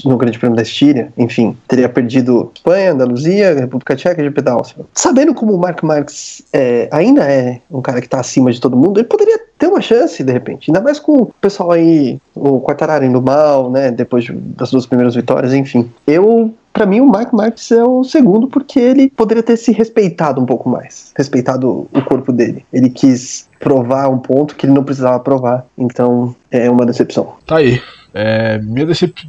no 0.06 0.18
Grande 0.18 0.38
Prêmio 0.38 0.56
da 0.56 0.62
Estíria, 0.62 1.12
enfim, 1.18 1.56
teria 1.68 1.88
perdido 1.88 2.52
Espanha, 2.54 2.92
Andaluzia, 2.92 3.54
República 3.56 3.96
Tcheca 3.96 4.22
e 4.22 4.26
GP 4.26 4.42
da 4.42 4.54
Áustria. 4.54 4.86
Sabendo 4.94 5.34
como 5.34 5.54
o 5.54 5.58
Mark 5.58 5.82
Marques 5.84 6.44
é, 6.52 6.90
ainda 6.92 7.24
é 7.24 7.62
um 7.72 7.82
cara 7.82 8.02
que 8.02 8.08
está 8.08 8.20
acima 8.20 8.52
de 8.52 8.60
todo 8.60 8.76
mundo, 8.76 9.00
ele 9.00 9.08
poderia 9.08 9.40
ter 9.58 9.68
uma 9.68 9.80
chance, 9.80 10.22
de 10.22 10.32
repente. 10.34 10.70
Ainda 10.70 10.82
mais 10.82 11.00
com 11.00 11.14
o 11.14 11.26
pessoal 11.40 11.72
aí, 11.72 12.20
o 12.36 12.60
Quartararo 12.60 13.06
indo 13.06 13.22
mal, 13.22 13.72
né, 13.72 13.90
depois 13.90 14.28
das 14.30 14.70
duas 14.70 14.86
primeiras 14.86 15.16
vitórias, 15.16 15.54
enfim. 15.54 15.90
Eu 16.06 16.54
para 16.74 16.86
mim 16.86 17.00
o 17.00 17.08
Mark 17.08 17.32
Marques 17.32 17.72
é 17.72 17.84
o 17.84 18.04
segundo 18.04 18.48
porque 18.48 18.80
ele 18.80 19.10
poderia 19.10 19.44
ter 19.44 19.56
se 19.56 19.72
respeitado 19.72 20.42
um 20.42 20.46
pouco 20.46 20.68
mais, 20.68 21.14
respeitado 21.16 21.88
o 21.94 22.02
corpo 22.02 22.34
dele. 22.34 22.66
Ele 22.74 22.90
quis 22.90 23.48
provar 23.60 24.10
um 24.10 24.18
ponto 24.18 24.56
que 24.56 24.66
ele 24.66 24.74
não 24.74 24.84
precisava 24.84 25.20
provar, 25.20 25.66
então 25.78 26.36
é 26.50 26.70
uma 26.70 26.86
decepção. 26.86 27.36
Tá 27.46 27.58
aí. 27.58 27.80
É, 28.16 28.60
minha, 28.60 28.86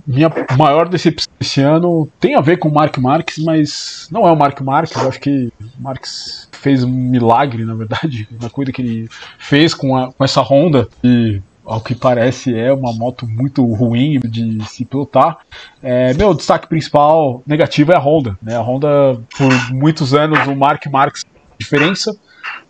minha 0.07 0.31
maior 0.59 0.89
decepção 0.89 1.33
esse 1.41 1.63
ano 1.63 2.07
tem 2.21 2.35
a 2.35 2.41
ver 2.43 2.59
com 2.59 2.69
o 2.69 2.75
Mark 2.75 2.99
Marques, 2.99 3.43
mas 3.43 4.09
não 4.11 4.29
é 4.29 4.33
o 4.33 4.37
Mark 4.37 4.61
Marques. 4.61 4.95
Eu 4.95 5.09
acho 5.09 5.21
que 5.21 5.51
o 5.61 5.83
Marques 5.83 6.49
fez 6.53 6.85
um 6.85 6.91
milagre, 6.91 7.65
na 7.65 7.75
verdade, 7.75 8.29
na 8.41 8.51
coisa 8.51 8.73
que 8.73 8.83
ele 8.83 9.09
fez 9.39 9.73
com, 9.73 9.97
a, 9.97 10.13
com 10.13 10.23
essa 10.23 10.43
Honda. 10.43 10.87
E 11.03 11.41
ao 11.65 11.81
que 11.81 11.95
parece 11.95 12.55
é 12.55 12.73
uma 12.73 12.93
moto 12.93 13.27
muito 13.27 13.65
ruim 13.65 14.21
de 14.21 14.65
se 14.69 14.85
pilotar. 14.85 15.39
É, 15.83 16.13
meu 16.15 16.35
destaque 16.35 16.67
principal 16.67 17.43
negativo 17.47 17.93
é 17.93 17.97
a 17.97 18.01
Honda. 18.01 18.39
Né? 18.43 18.57
A 18.57 18.61
Honda, 18.61 19.21
por 19.37 19.73
muitos 19.73 20.15
anos, 20.15 20.47
o 20.47 20.55
Mark 20.55 20.87
Marques 20.87 21.25
diferença 21.59 22.15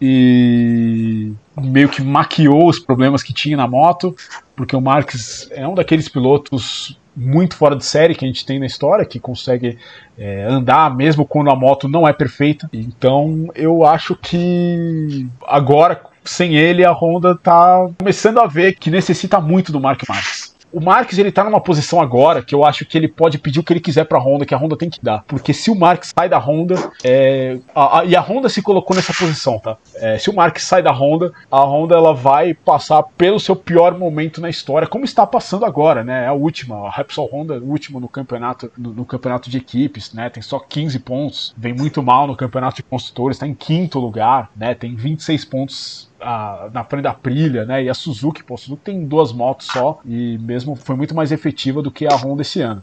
e 0.01 1.33
meio 1.61 1.89
que 1.89 2.03
maquiou 2.03 2.69
os 2.69 2.79
problemas 2.79 3.23
que 3.23 3.33
tinha 3.33 3.57
na 3.57 3.67
moto, 3.67 4.15
porque 4.55 4.77
o 4.77 4.81
Marques 4.81 5.49
é 5.51 5.67
um 5.67 5.75
daqueles 5.75 6.09
pilotos 6.09 6.99
muito 7.17 7.57
fora 7.57 7.77
de 7.77 7.85
série 7.85 8.15
que 8.15 8.25
a 8.25 8.29
gente 8.29 8.45
tem 8.45 8.59
na 8.59 8.67
história, 8.67 9.05
que 9.05 9.21
consegue 9.21 9.79
é, 10.19 10.45
andar 10.45 10.95
mesmo 10.95 11.25
quando 11.25 11.51
a 11.51 11.57
moto 11.57 11.89
não 11.89 12.07
é 12.07 12.13
perfeita. 12.13 12.69
Então 12.73 13.51
eu 13.55 13.85
acho 13.85 14.17
que 14.17 15.27
agora, 15.47 16.01
sem 16.25 16.57
ele, 16.57 16.85
a 16.85 16.93
Honda 16.93 17.37
tá 17.37 17.89
começando 17.99 18.41
a 18.41 18.47
ver 18.47 18.77
que 18.77 18.91
necessita 18.91 19.41
muito 19.41 19.73
do 19.73 19.81
Mark 19.81 20.03
Marques. 20.09 20.55
O 20.75 20.81
Marques 20.81 21.19
ele 21.19 21.31
tá 21.31 21.45
numa 21.45 21.61
posição 21.61 22.01
agora 22.01 22.43
que 22.43 22.53
eu 22.53 22.65
acho 22.65 22.85
que 22.85 22.99
ele 22.99 23.07
pode 23.07 23.39
pedir 23.39 23.61
o 23.61 23.63
que 23.63 23.73
ele 23.73 23.79
quiser 23.79 24.07
pra 24.07 24.19
Honda, 24.19 24.45
que 24.45 24.53
a 24.53 24.59
Honda 24.59 24.77
tem 24.77 24.91
que 24.91 24.99
dar. 25.01 25.23
Porque 25.29 25.55
se 25.55 25.71
o 25.71 25.75
Marques 25.77 26.11
sai 26.13 26.29
da 26.29 26.37
Honda, 26.37 26.75
é, 27.05 27.61
a, 27.73 28.01
a, 28.01 28.05
e 28.05 28.17
a 28.17 28.21
Honda 28.21 28.49
se 28.49 28.61
colocou 28.61 28.97
nessa 28.97 29.15
posição, 29.15 29.61
tá? 29.61 29.77
É, 29.95 30.19
se 30.19 30.29
o 30.29 30.35
Marques 30.35 30.65
sai 30.65 30.83
da 30.83 30.91
Honda, 30.91 31.33
a 31.49 31.61
Honda 31.61 31.95
ela 31.95 32.13
vai 32.13 32.55
passar 32.55 33.05
pelo 33.17 33.39
seu 33.39 33.55
pior 33.55 33.97
momento 33.97 34.41
na 34.41 34.51
história, 34.51 34.89
como 34.89 35.05
está 35.05 35.25
passando 35.25 35.65
agora, 35.65 36.03
né? 36.03 36.25
É 36.25 36.27
a 36.27 36.33
última, 36.33 36.89
a 36.89 36.91
Repsol 36.91 37.31
Honda, 37.33 37.61
o 37.61 37.71
último 37.71 38.01
no 38.01 38.09
campeonato, 38.09 38.69
no, 38.77 38.93
no, 38.93 39.05
campeonato 39.05 39.49
de 39.49 39.59
equipes, 39.59 40.13
né? 40.13 40.29
Tem 40.29 40.43
só 40.43 40.59
15 40.59 40.99
pontos, 40.99 41.55
vem 41.57 41.73
muito 41.73 42.03
mal 42.03 42.27
no 42.27 42.35
campeonato 42.35 42.79
de 42.79 42.83
construtores, 42.83 43.37
está 43.37 43.47
em 43.47 43.55
quinto 43.55 44.01
lugar, 44.01 44.51
né? 44.57 44.75
Tem 44.75 44.97
26 44.97 45.45
pontos 45.45 46.11
a, 46.25 46.71
na 46.73 46.85
frente 46.85 47.03
da 47.03 47.11
Aprilia, 47.11 47.65
né? 47.65 47.85
E 47.85 47.89
a 47.89 47.95
Suzuki, 47.95 48.43
pô, 48.43 48.55
a 48.55 48.59
Suzuki 48.59 48.83
tem 48.83 49.05
duas 49.05 49.33
motos 49.33 49.67
só 49.67 50.01
e 50.05 50.39
mesmo 50.39 50.75
foi 50.75 50.97
muito 50.97 51.15
mais 51.15 51.31
efetiva 51.31 51.83
do 51.83 51.91
que 51.91 52.07
a 52.07 52.17
Honda 52.17 52.43
esse 52.43 52.61
ano. 52.61 52.83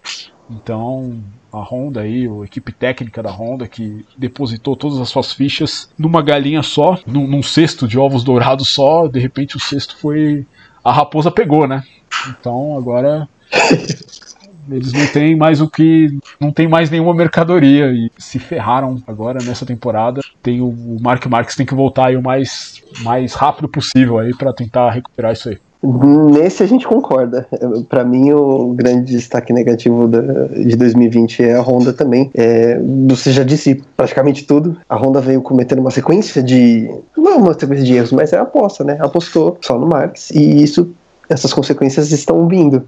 Então, 0.49 1.19
a 1.51 1.59
Honda 1.59 2.01
aí, 2.01 2.27
a 2.27 2.45
equipe 2.45 2.71
técnica 2.71 3.23
da 3.23 3.31
Honda 3.31 3.67
que 3.67 4.05
depositou 4.17 4.75
todas 4.75 4.99
as 4.99 5.09
suas 5.09 5.33
fichas 5.33 5.89
numa 5.97 6.21
galinha 6.21 6.61
só, 6.61 6.99
num, 7.05 7.27
num 7.27 7.41
cesto 7.41 7.87
de 7.87 7.97
ovos 7.97 8.23
dourados 8.23 8.69
só, 8.69 9.07
de 9.07 9.19
repente 9.19 9.57
o 9.57 9.59
cesto 9.59 9.97
foi 9.97 10.45
a 10.83 10.91
raposa 10.91 11.31
pegou, 11.31 11.67
né? 11.67 11.83
Então, 12.29 12.77
agora 12.77 13.27
Eles 14.71 14.93
não 14.93 15.05
têm 15.07 15.35
mais 15.35 15.61
o 15.61 15.69
que. 15.69 16.17
Não 16.39 16.51
tem 16.51 16.67
mais 16.67 16.89
nenhuma 16.89 17.13
mercadoria 17.13 17.91
e 17.91 18.11
se 18.17 18.39
ferraram 18.39 19.01
agora 19.07 19.39
nessa 19.43 19.65
temporada. 19.65 20.21
Tem 20.41 20.61
o, 20.61 20.67
o 20.67 20.97
Mark 21.01 21.25
Marques 21.27 21.55
tem 21.55 21.65
que 21.65 21.75
voltar 21.75 22.07
aí 22.07 22.15
o 22.15 22.21
mais, 22.21 22.81
mais 23.01 23.33
rápido 23.33 23.67
possível 23.67 24.17
aí 24.19 24.35
para 24.35 24.53
tentar 24.53 24.91
recuperar 24.91 25.33
isso 25.33 25.49
aí. 25.49 25.57
Nesse 25.83 26.61
a 26.61 26.67
gente 26.67 26.87
concorda. 26.87 27.47
Para 27.89 28.03
mim, 28.03 28.31
o 28.31 28.71
grande 28.73 29.13
destaque 29.13 29.51
negativo 29.51 30.07
da, 30.07 30.21
de 30.47 30.75
2020 30.75 31.43
é 31.43 31.55
a 31.55 31.61
Honda 31.61 31.91
também. 31.91 32.29
É, 32.35 32.79
você 33.07 33.31
já 33.31 33.43
disse 33.43 33.81
praticamente 33.97 34.45
tudo. 34.45 34.77
A 34.87 34.95
Honda 34.95 35.19
veio 35.19 35.41
cometendo 35.41 35.79
uma 35.79 35.89
sequência 35.89 36.43
de. 36.43 36.87
Não 37.17 37.37
uma 37.37 37.53
sequência 37.53 37.83
de 37.83 37.95
erros, 37.95 38.11
mas 38.11 38.31
é 38.31 38.37
aposta, 38.37 38.83
né? 38.83 38.97
Apostou 38.99 39.57
só 39.61 39.79
no 39.79 39.87
Marques. 39.87 40.29
E 40.29 40.61
isso, 40.61 40.93
essas 41.27 41.51
consequências 41.51 42.11
estão 42.11 42.47
vindo 42.47 42.87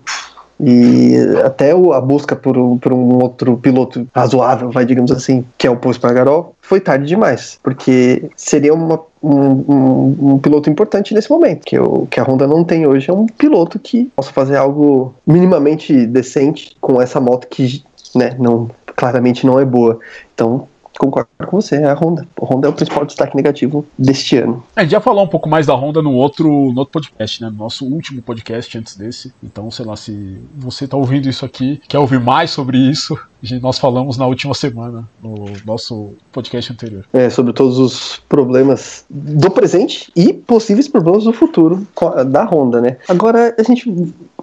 E 0.65 1.17
até 1.43 1.75
o, 1.75 1.91
a 1.91 2.00
busca 2.00 2.38
por 2.38 2.58
um, 2.58 2.77
por 2.77 2.93
um 2.93 3.22
outro 3.22 3.58
piloto 3.58 4.08
razoável, 4.15 4.72
vai, 4.72 4.86
digamos 4.86 5.12
assim, 5.12 5.43
que 5.58 5.67
é 5.67 5.70
o 5.70 5.75
Posto 5.75 6.00
Pagarol, 6.00 6.55
foi 6.62 6.79
tarde 6.79 7.05
demais, 7.05 7.60
porque 7.62 8.29
seria 8.38 8.74
uma, 8.74 8.98
um, 9.22 9.36
um, 9.36 10.17
um, 10.34 10.39
piloto 10.39 10.70
importante 10.70 11.13
nesse 11.13 11.29
momento, 11.29 11.65
que, 11.65 11.75
que 12.10 12.20
a 12.20 12.24
Honda 12.24 12.48
não 12.48 12.63
tem 12.63 12.88
hoje 12.88 13.10
é 13.10 13.13
um 13.13 13.25
piloto 13.25 13.77
que 13.77 14.05
possa 14.15 14.32
fazer 14.32 14.55
algo 14.55 15.13
minimamente 15.27 16.08
decente 16.08 16.77
com 16.79 17.01
essa 17.01 17.20
moto 17.20 17.48
que 17.48 17.84
né, 18.15 18.34
não, 18.39 18.70
claramente 18.96 19.46
não 19.46 19.60
é 19.60 19.65
boa. 19.65 20.00
Então 20.34 20.67
concordo 21.00 21.30
com 21.46 21.62
você, 21.62 21.76
é 21.76 21.86
a 21.86 21.94
Honda. 21.94 22.28
A 22.42 22.46
Honda 22.46 22.68
é 22.68 22.70
o 22.70 22.74
principal 22.74 23.06
destaque 23.06 23.36
negativo 23.36 23.86
deste 23.98 24.38
ano. 24.38 24.64
A 24.76 24.82
gente 24.82 24.92
já 24.92 25.02
falou 25.02 25.24
um 25.24 25.28
pouco 25.28 25.50
mais 25.50 25.66
da 25.66 25.74
Honda 25.74 26.02
no 26.02 26.14
outro, 26.14 26.48
no 26.48 26.80
outro 26.80 26.94
podcast, 26.94 27.42
né? 27.42 27.50
No 27.50 27.58
nosso 27.58 27.86
último 27.86 28.22
podcast 28.22 28.78
antes 28.78 28.96
desse. 28.96 29.34
Então, 29.44 29.70
sei 29.72 29.86
lá, 29.86 29.96
se 29.96 30.42
você 30.56 30.88
tá 30.88 30.98
ouvindo 30.98 31.30
isso 31.30 31.46
aqui, 31.46 31.82
quer 31.88 32.00
ouvir 32.00 32.20
mais 32.20 32.52
sobre 32.52 32.78
isso, 32.78 33.18
nós 33.62 33.78
falamos 33.78 34.18
na 34.18 34.26
última 34.26 34.54
semana, 34.54 35.08
no 35.22 35.46
nosso 35.66 36.12
podcast 36.32 36.72
anterior. 36.72 37.06
É, 37.14 37.30
sobre 37.30 37.54
todos 37.54 37.78
os 37.78 38.22
problemas 38.30 39.06
do 39.10 39.52
presente 39.52 40.12
e 40.16 40.34
possíveis 40.34 40.88
problemas 40.88 41.26
do 41.26 41.34
futuro 41.34 41.86
da 42.28 42.46
Honda, 42.46 42.80
né? 42.80 42.98
Agora, 43.08 43.56
a 43.58 43.64
gente 43.64 43.92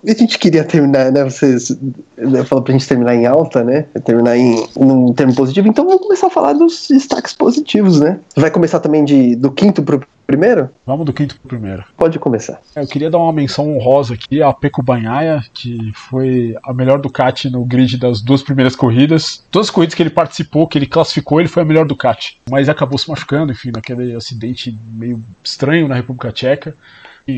a 0.07 0.15
gente 0.15 0.39
queria 0.39 0.65
terminar, 0.65 1.13
né? 1.13 1.25
Vocês 1.25 1.77
né, 2.17 2.43
falou 2.45 2.65
pra 2.65 2.73
gente 2.73 2.89
terminar 2.89 3.15
em 3.15 3.27
alta, 3.27 3.63
né? 3.63 3.85
Terminar 4.05 4.37
em 4.37 4.67
um 4.77 5.13
termo 5.13 5.35
positivo. 5.35 5.69
Então 5.69 5.85
vamos 5.85 6.03
começar 6.03 6.29
a 6.29 6.31
falar 6.31 6.55
dos 6.55 6.89
destaques 6.89 7.35
positivos, 7.35 8.01
né? 8.01 8.19
Vai 8.35 8.51
começar 8.51 8.81
também 8.81 9.05
de, 9.05 9.37
do 9.37 9.51
quinto 9.51 9.83
pro 9.83 10.01
primeiro? 10.31 10.71
Vamos 10.87 11.05
do 11.05 11.13
quinto 11.13 11.39
pro 11.41 11.49
primeiro. 11.49 11.85
Pode 11.97 12.17
começar. 12.21 12.61
Eu 12.77 12.87
queria 12.87 13.11
dar 13.11 13.19
uma 13.19 13.33
menção 13.33 13.75
honrosa 13.75 14.15
aqui 14.15 14.41
a 14.41 14.53
Peco 14.53 14.81
Banhaia, 14.81 15.43
que 15.53 15.91
foi 15.93 16.57
a 16.63 16.73
melhor 16.73 17.01
Ducati 17.01 17.51
no 17.51 17.65
grid 17.65 17.99
das 17.99 18.23
duas 18.23 18.41
primeiras 18.41 18.77
corridas. 18.77 19.45
Todas 19.51 19.67
as 19.67 19.71
corridas 19.71 19.95
que 19.95 20.03
ele 20.03 20.11
participou, 20.11 20.69
que 20.69 20.79
ele 20.79 20.87
classificou, 20.87 21.41
ele 21.41 21.49
foi 21.49 21.65
a 21.65 21.67
melhor 21.67 21.85
Ducati. 21.85 22.41
Mas 22.49 22.69
acabou 22.69 22.97
se 22.97 23.09
machucando, 23.09 23.51
enfim, 23.51 23.73
naquele 23.75 24.15
acidente 24.15 24.77
meio 24.93 25.21
estranho 25.43 25.89
na 25.89 25.97
República 25.97 26.31
Tcheca. 26.31 26.77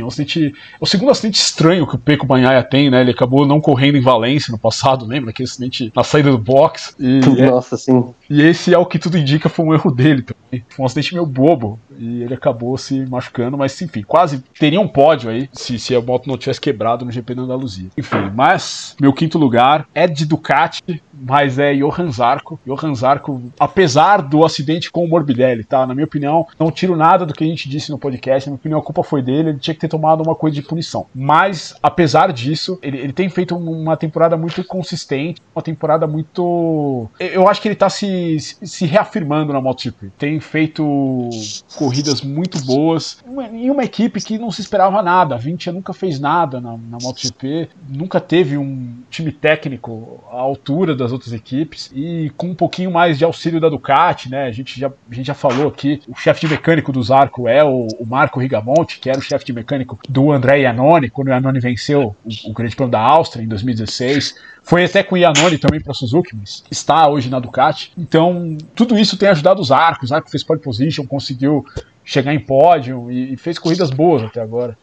É 0.00 0.04
um 0.04 0.08
acidente. 0.08 0.46
É 0.46 0.76
o 0.80 0.87
segundo 0.87 1.11
acidente 1.11 1.38
estranho 1.38 1.87
que 1.87 1.96
o 1.96 1.99
Peco 1.99 2.26
Banhaia 2.26 2.62
tem, 2.62 2.90
né? 2.90 3.00
Ele 3.00 3.11
acabou 3.11 3.46
não 3.46 3.61
correndo 3.61 3.96
em 3.96 4.00
Valência 4.00 4.52
no 4.52 4.58
passado, 4.58 5.06
lembra? 5.06 5.30
Aquele 5.30 5.49
acidente 5.49 5.92
na 5.94 6.04
saída 6.04 6.30
do 6.30 6.38
box. 6.38 6.94
E 6.99 7.20
Nossa, 7.50 7.75
é... 7.75 7.78
sim. 7.78 8.04
E 8.28 8.42
esse, 8.42 8.75
ao 8.75 8.87
que 8.87 8.99
tudo 8.99 9.18
indica, 9.18 9.49
foi 9.49 9.64
um 9.64 9.75
erro 9.75 9.90
dele 9.90 10.22
também. 10.22 10.64
Foi 10.68 10.82
um 10.82 10.87
acidente 10.87 11.14
meio 11.14 11.26
bobo. 11.26 11.78
E 11.99 12.22
ele 12.22 12.34
acabou 12.34 12.76
se 12.76 13.04
machucando, 13.06 13.56
mas 13.56 13.80
enfim, 13.80 14.02
quase 14.02 14.42
teria 14.58 14.80
um 14.80 14.88
pódio 14.88 15.30
aí 15.30 15.49
se, 15.52 15.78
se 15.78 15.94
a 15.94 16.00
moto 16.00 16.26
não 16.26 16.37
tivesse 16.37 16.61
quebrado 16.61 17.04
no 17.04 17.12
GP 17.12 17.34
da 17.34 17.42
Andaluzia. 17.42 17.88
Enfim, 17.96 18.30
mas 18.34 18.96
meu 19.00 19.12
quinto 19.12 19.38
lugar 19.38 19.87
é 19.94 20.06
de 20.06 20.25
Ducati, 20.25 21.02
mas 21.12 21.58
é 21.58 21.75
Johan 21.75 22.11
Zarco. 22.11 22.58
Johan 22.66 22.94
Zarco, 22.94 23.42
apesar 23.58 24.22
do 24.22 24.44
acidente 24.44 24.90
com 24.90 25.04
o 25.04 25.08
Morbidelli, 25.08 25.64
tá? 25.64 25.87
Na 25.87 25.94
minha 25.94 26.04
opinião, 26.04 26.46
não 26.58 26.70
tiro 26.70 26.96
nada 26.96 27.25
do 27.25 27.34
que 27.34 27.44
a 27.44 27.46
gente 27.46 27.68
disse 27.68 27.90
no 27.90 27.99
podcast. 27.99 28.49
Na 28.49 28.52
minha 28.52 28.61
opinião, 28.61 28.80
a 28.80 28.82
culpa 28.82 29.02
foi 29.02 29.22
dele. 29.22 29.50
Ele 29.50 29.58
tinha 29.58 29.75
que 29.75 29.80
ter 29.82 29.88
tomado 29.88 30.22
uma 30.22 30.34
coisa 30.34 30.54
de 30.54 30.62
punição. 30.62 31.06
Mas, 31.14 31.74
apesar 31.82 32.32
disso, 32.32 32.78
ele, 32.82 32.98
ele 32.98 33.12
tem 33.12 33.28
feito 33.28 33.56
uma 33.56 33.96
temporada 33.96 34.36
muito 34.36 34.62
consistente, 34.64 35.40
uma 35.54 35.62
temporada 35.62 36.06
muito. 36.06 37.08
Eu 37.18 37.48
acho 37.48 37.60
que 37.60 37.68
ele 37.68 37.74
tá 37.74 37.90
se, 37.90 38.38
se 38.38 38.86
reafirmando 38.86 39.52
na 39.52 39.60
MotoGP. 39.60 40.12
Tem 40.16 40.38
feito 40.38 41.28
corridas 41.76 42.22
muito 42.22 42.64
boas 42.64 43.22
em 43.52 43.70
uma 43.70 43.84
equipe 43.84 44.20
que 44.20 44.38
não 44.38 44.50
se 44.50 44.60
esperava 44.60 45.02
nada. 45.02 45.34
A 45.34 45.38
Vintia 45.38 45.72
nunca 45.72 45.92
fez 45.92 46.20
nada 46.20 46.60
na, 46.60 46.76
na 46.76 46.98
MotoGP, 47.02 47.68
nunca 47.88 48.20
teve 48.20 48.56
um 48.56 48.94
time 49.10 49.32
técnico 49.32 50.22
à 50.30 50.36
altura 50.36 50.94
das 50.94 51.10
outras 51.12 51.32
equipes 51.32 51.90
e 51.94 52.30
com 52.36 52.48
um 52.48 52.54
pouquinho 52.54 52.90
mais 52.90 53.18
de 53.18 53.24
auxílio 53.24 53.60
da 53.60 53.68
Ducati, 53.68 54.30
né? 54.30 54.44
A 54.44 54.52
gente 54.52 54.78
já, 54.78 54.88
a 54.88 55.14
gente 55.14 55.26
já 55.26 55.34
falou 55.34 55.68
aqui, 55.68 56.00
o 56.08 56.14
chefe 56.14 56.42
de 56.42 56.48
mecânico 56.48 56.92
do 56.92 57.02
Zarco 57.02 57.48
é 57.48 57.64
o, 57.64 57.88
o 57.98 58.06
Marco 58.06 58.38
Rigamonte, 58.38 59.00
que 59.00 59.10
era 59.10 59.18
o 59.18 59.22
chefe 59.22 59.44
de 59.44 59.52
mecânico 59.52 59.62
mecânico 59.62 59.99
do 60.09 60.33
André 60.33 60.61
Iannone, 60.61 61.11
quando 61.11 61.28
o 61.28 61.31
Iannone 61.31 61.61
venceu 61.61 62.14
o, 62.25 62.50
o 62.50 62.52
Grande 62.52 62.76
Prêmio 62.76 62.90
da 62.90 63.00
Áustria 63.00 63.42
em 63.42 63.49
2016. 63.49 64.35
Foi 64.62 64.85
até 64.85 65.02
com 65.02 65.14
o 65.14 65.19
Iannone 65.19 65.59
também 65.59 65.81
para 65.81 65.95
Suzuki, 65.95 66.37
mas 66.37 66.64
está 66.71 67.09
hoje 67.09 67.31
na 67.31 67.38
Ducati. 67.38 67.92
Então, 67.97 68.57
tudo 68.75 68.99
isso 68.99 69.16
tem 69.16 69.28
ajudado 69.28 69.61
os 69.61 69.73
arcos. 69.73 70.11
O 70.11 70.14
Arco 70.14 70.31
fez 70.31 70.42
pole 70.42 70.61
position, 70.61 71.07
conseguiu 71.07 71.64
chegar 72.04 72.35
em 72.35 72.40
pódio 72.40 73.11
e, 73.11 73.35
e 73.35 73.37
fez 73.37 73.59
corridas 73.59 73.90
boas 73.90 74.23
até 74.23 74.40
agora. 74.40 74.76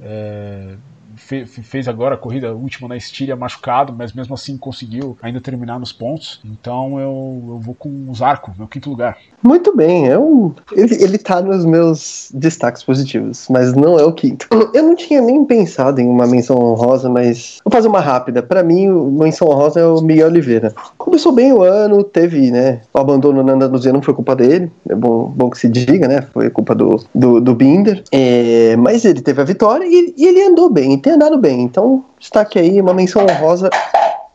É, 0.00 0.76
fez 1.18 1.88
agora 1.88 2.14
a 2.14 2.18
corrida 2.18 2.54
última 2.54 2.88
na 2.88 2.96
Estíria 2.96 3.36
machucado, 3.36 3.94
mas 3.96 4.12
mesmo 4.12 4.34
assim 4.34 4.56
conseguiu 4.56 5.16
ainda 5.22 5.40
terminar 5.40 5.78
nos 5.78 5.92
pontos. 5.92 6.40
Então 6.44 6.98
eu, 6.98 7.42
eu 7.48 7.58
vou 7.60 7.74
com 7.74 7.88
o 8.08 8.14
Zarco, 8.14 8.52
meu 8.56 8.66
quinto 8.66 8.90
lugar. 8.90 9.18
Muito 9.42 9.76
bem, 9.76 10.16
um, 10.16 10.52
ele, 10.72 11.00
ele 11.02 11.18
tá 11.18 11.40
nos 11.40 11.64
meus 11.64 12.30
destaques 12.34 12.82
positivos, 12.82 13.46
mas 13.48 13.72
não 13.72 13.98
é 13.98 14.04
o 14.04 14.12
quinto. 14.12 14.48
Eu 14.74 14.82
não 14.82 14.96
tinha 14.96 15.20
nem 15.20 15.44
pensado 15.44 16.00
em 16.00 16.08
uma 16.08 16.26
menção 16.26 16.56
honrosa, 16.58 17.08
mas 17.08 17.58
vou 17.64 17.72
fazer 17.72 17.88
uma 17.88 18.00
rápida. 18.00 18.42
Para 18.42 18.62
mim, 18.62 18.88
menção 18.88 19.48
honrosa 19.48 19.80
é 19.80 19.86
o 19.86 20.00
Miguel 20.00 20.28
Oliveira. 20.28 20.74
Começou 20.96 21.32
bem 21.32 21.52
o 21.52 21.62
ano, 21.62 22.02
teve, 22.02 22.50
né? 22.50 22.80
O 22.92 22.98
abandono 22.98 23.42
na 23.42 23.52
Andaluzia 23.52 23.92
não 23.92 24.02
foi 24.02 24.14
culpa 24.14 24.34
dele, 24.34 24.70
é 24.88 24.94
bom, 24.94 25.32
bom 25.34 25.50
que 25.50 25.58
se 25.58 25.68
diga, 25.68 26.08
né? 26.08 26.22
Foi 26.32 26.50
culpa 26.50 26.74
do, 26.74 27.00
do, 27.14 27.40
do 27.40 27.54
Binder. 27.54 28.02
É, 28.12 28.76
mas 28.76 29.04
ele 29.04 29.20
teve 29.20 29.40
a 29.40 29.44
vitória 29.44 29.84
e, 29.86 30.14
e 30.16 30.26
ele 30.26 30.42
andou 30.42 30.68
bem, 30.68 30.92
tem 31.08 31.14
andado 31.14 31.38
bem. 31.38 31.62
Então, 31.62 32.04
destaque 32.18 32.58
aí, 32.58 32.80
uma 32.80 32.92
menção 32.92 33.22
honrosa. 33.22 33.70